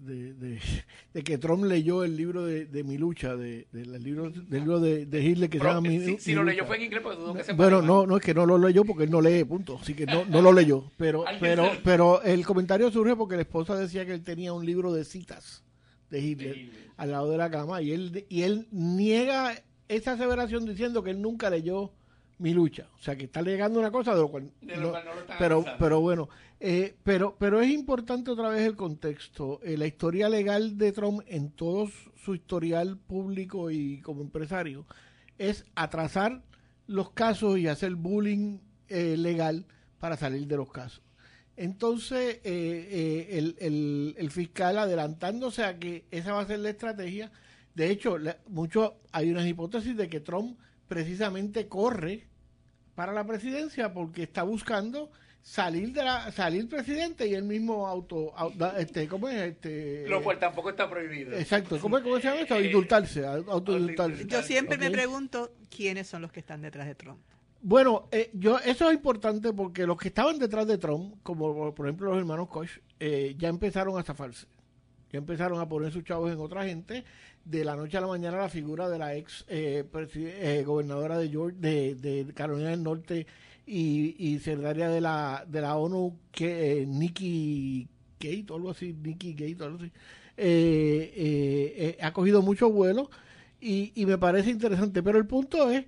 [1.12, 5.22] de, que Trump leyó el libro de, mi lucha, de, del libro, del libro de,
[5.22, 7.44] Hitler que se llama mi, si, si lo leyó fue en inglés, porque dudo que
[7.44, 9.78] se Bueno, no, no es que no lo leyó porque él no lee, punto.
[9.80, 10.90] Así que no, no lo leyó.
[10.96, 14.92] Pero, pero, pero el comentario surge porque la esposa decía que él tenía un libro
[14.92, 15.62] de citas
[16.10, 21.04] de Hitler, al lado de la cama y él, y él niega esa aseveración diciendo
[21.04, 21.92] que él nunca leyó
[22.38, 22.88] mi lucha.
[22.96, 24.92] O sea, que está alegando una cosa de lo cual, no,
[25.38, 26.28] pero, pero bueno,
[26.60, 29.60] eh, pero, pero es importante otra vez el contexto.
[29.62, 31.88] Eh, la historia legal de Trump en todo
[32.24, 34.86] su historial público y como empresario
[35.38, 36.42] es atrasar
[36.86, 38.58] los casos y hacer bullying
[38.88, 39.66] eh, legal
[39.98, 41.02] para salir de los casos.
[41.56, 47.30] Entonces, el, el, el, fiscal adelantándose a que esa va a ser la estrategia,
[47.74, 48.16] de hecho,
[48.48, 50.58] mucho, hay unas hipótesis de que Trump
[50.92, 52.26] precisamente corre
[52.94, 58.34] para la presidencia porque está buscando salir de la, salir presidente y él mismo auto,
[58.76, 61.32] este cómo es este lo cual tampoco está prohibido.
[61.32, 64.26] Exacto cómo, cómo se llama esto eh, indultarse autoindultarse.
[64.26, 67.20] yo siempre me pregunto quiénes son los que están detrás de Trump.
[67.62, 71.86] Bueno eh, yo eso es importante porque los que estaban detrás de Trump como por
[71.86, 72.68] ejemplo los hermanos Koch
[73.00, 74.46] eh, ya empezaron a zafarse.
[75.10, 77.04] Ya empezaron a poner sus chavos en otra gente.
[77.44, 79.84] De la noche a la mañana la figura de la ex eh,
[80.14, 83.26] eh, gobernadora de, de, Carolina del Norte
[83.66, 87.88] y, y secretaria de la, de la ONU, que Nikki
[88.20, 89.90] Gate, algo así, Nikki Gate, algo así,
[92.00, 93.10] ha cogido mucho vuelo
[93.60, 95.02] y, y me parece interesante.
[95.02, 95.84] Pero el punto es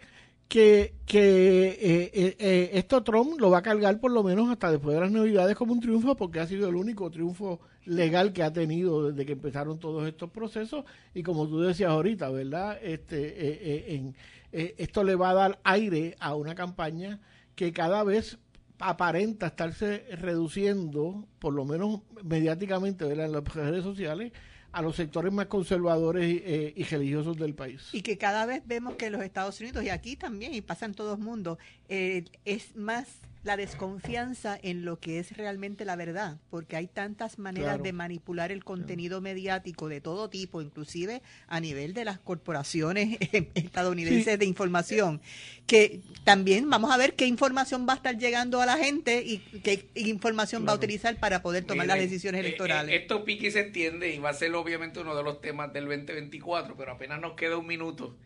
[0.49, 4.71] que, que eh, eh, eh, esto Trump lo va a cargar por lo menos hasta
[4.71, 8.43] después de las Navidades como un triunfo, porque ha sido el único triunfo legal que
[8.43, 10.85] ha tenido desde que empezaron todos estos procesos.
[11.15, 12.79] Y como tú decías ahorita, ¿verdad?
[12.83, 14.15] Este, en,
[14.53, 17.21] esto le va a dar aire a una campaña
[17.57, 18.39] que cada vez
[18.79, 23.27] aparenta estarse reduciendo, por lo menos mediáticamente, ¿verdad?
[23.27, 24.33] en las redes sociales,
[24.75, 27.89] a los sectores más conservadores eh, y religiosos del país.
[27.93, 30.95] Y que cada vez vemos que los Estados Unidos, y aquí también, y pasa en
[30.95, 31.59] todo el mundo,
[31.89, 33.07] eh, es más
[33.45, 38.51] la desconfianza en lo que es realmente la verdad, porque hay tantas maneras de manipular
[38.51, 43.19] el contenido mediático de todo tipo, inclusive a nivel de las corporaciones
[43.55, 45.21] estadounidenses de información,
[45.67, 49.39] que también vamos a ver qué información va a estar llegando a la gente y
[49.63, 53.01] qué información va a utilizar para poder tomar las decisiones eh, eh, electorales.
[53.01, 56.77] esto pique se entiende y va a ser obviamente uno de los temas del 2024,
[56.77, 58.17] pero apenas nos queda un minuto.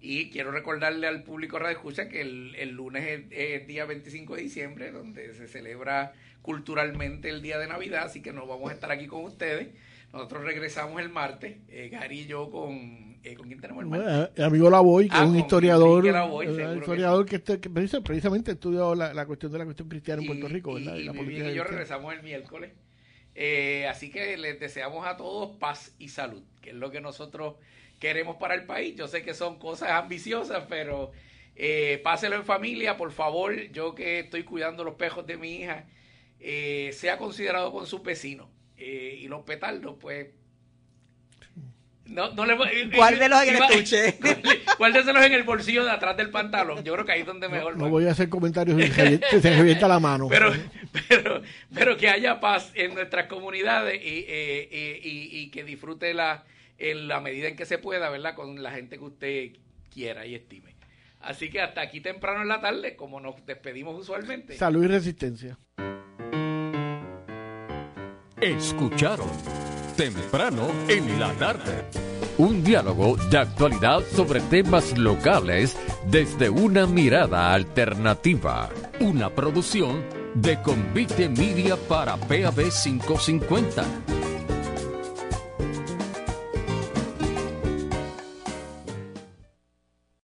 [0.00, 4.42] Y quiero recordarle al público Radio Escucha que el, el lunes es, día 25 de
[4.42, 8.90] diciembre, donde se celebra culturalmente el día de Navidad, así que nos vamos a estar
[8.90, 9.68] aquí con ustedes.
[10.12, 13.10] Nosotros regresamos el martes, eh, Gary y yo con...
[13.22, 14.30] Eh, ¿Con quién tenemos el martes?
[14.34, 18.94] Eh, amigo Lavoy, que es ah, un historiador, un historiador que, este, que, precisamente estudió
[18.94, 20.96] la, la, cuestión de la cuestión cristiana en Puerto Rico, ¿verdad?
[20.96, 22.72] Y, y, y yo regresamos el miércoles.
[23.34, 27.54] Eh, así que les deseamos a todos paz y salud, que es lo que nosotros
[28.00, 28.96] queremos para el país.
[28.96, 31.12] Yo sé que son cosas ambiciosas, pero
[31.54, 33.54] eh, páselo en familia, por favor.
[33.70, 35.84] Yo que estoy cuidando los pejos de mi hija,
[36.40, 38.48] eh, sea considerado con sus vecinos.
[38.76, 40.28] Eh, y los petardos, pues.
[42.06, 44.18] No, no le, Guárdelos en el estuche.
[44.78, 46.82] Guárdeselos en el bolsillo de atrás del pantalón.
[46.82, 47.76] Yo creo que ahí es donde mejor.
[47.76, 50.26] No, voy a hacer comentarios que se revienta la mano.
[50.28, 50.52] Pero,
[51.08, 51.42] pero,
[51.72, 56.44] pero que haya paz en nuestras comunidades y, y, y que disfrute la,
[56.80, 58.34] en la medida en que se pueda, ¿verdad?
[58.34, 59.50] Con la gente que usted
[59.92, 60.74] quiera y estime.
[61.20, 64.56] Así que hasta aquí temprano en la tarde, como nos despedimos usualmente.
[64.56, 65.58] Salud y resistencia.
[68.40, 69.28] Escucharon
[69.96, 71.84] temprano en la tarde.
[72.38, 75.76] Un diálogo de actualidad sobre temas locales
[76.06, 78.70] desde una mirada alternativa.
[79.00, 80.02] Una producción
[80.34, 84.19] de Convite Media para PAB 550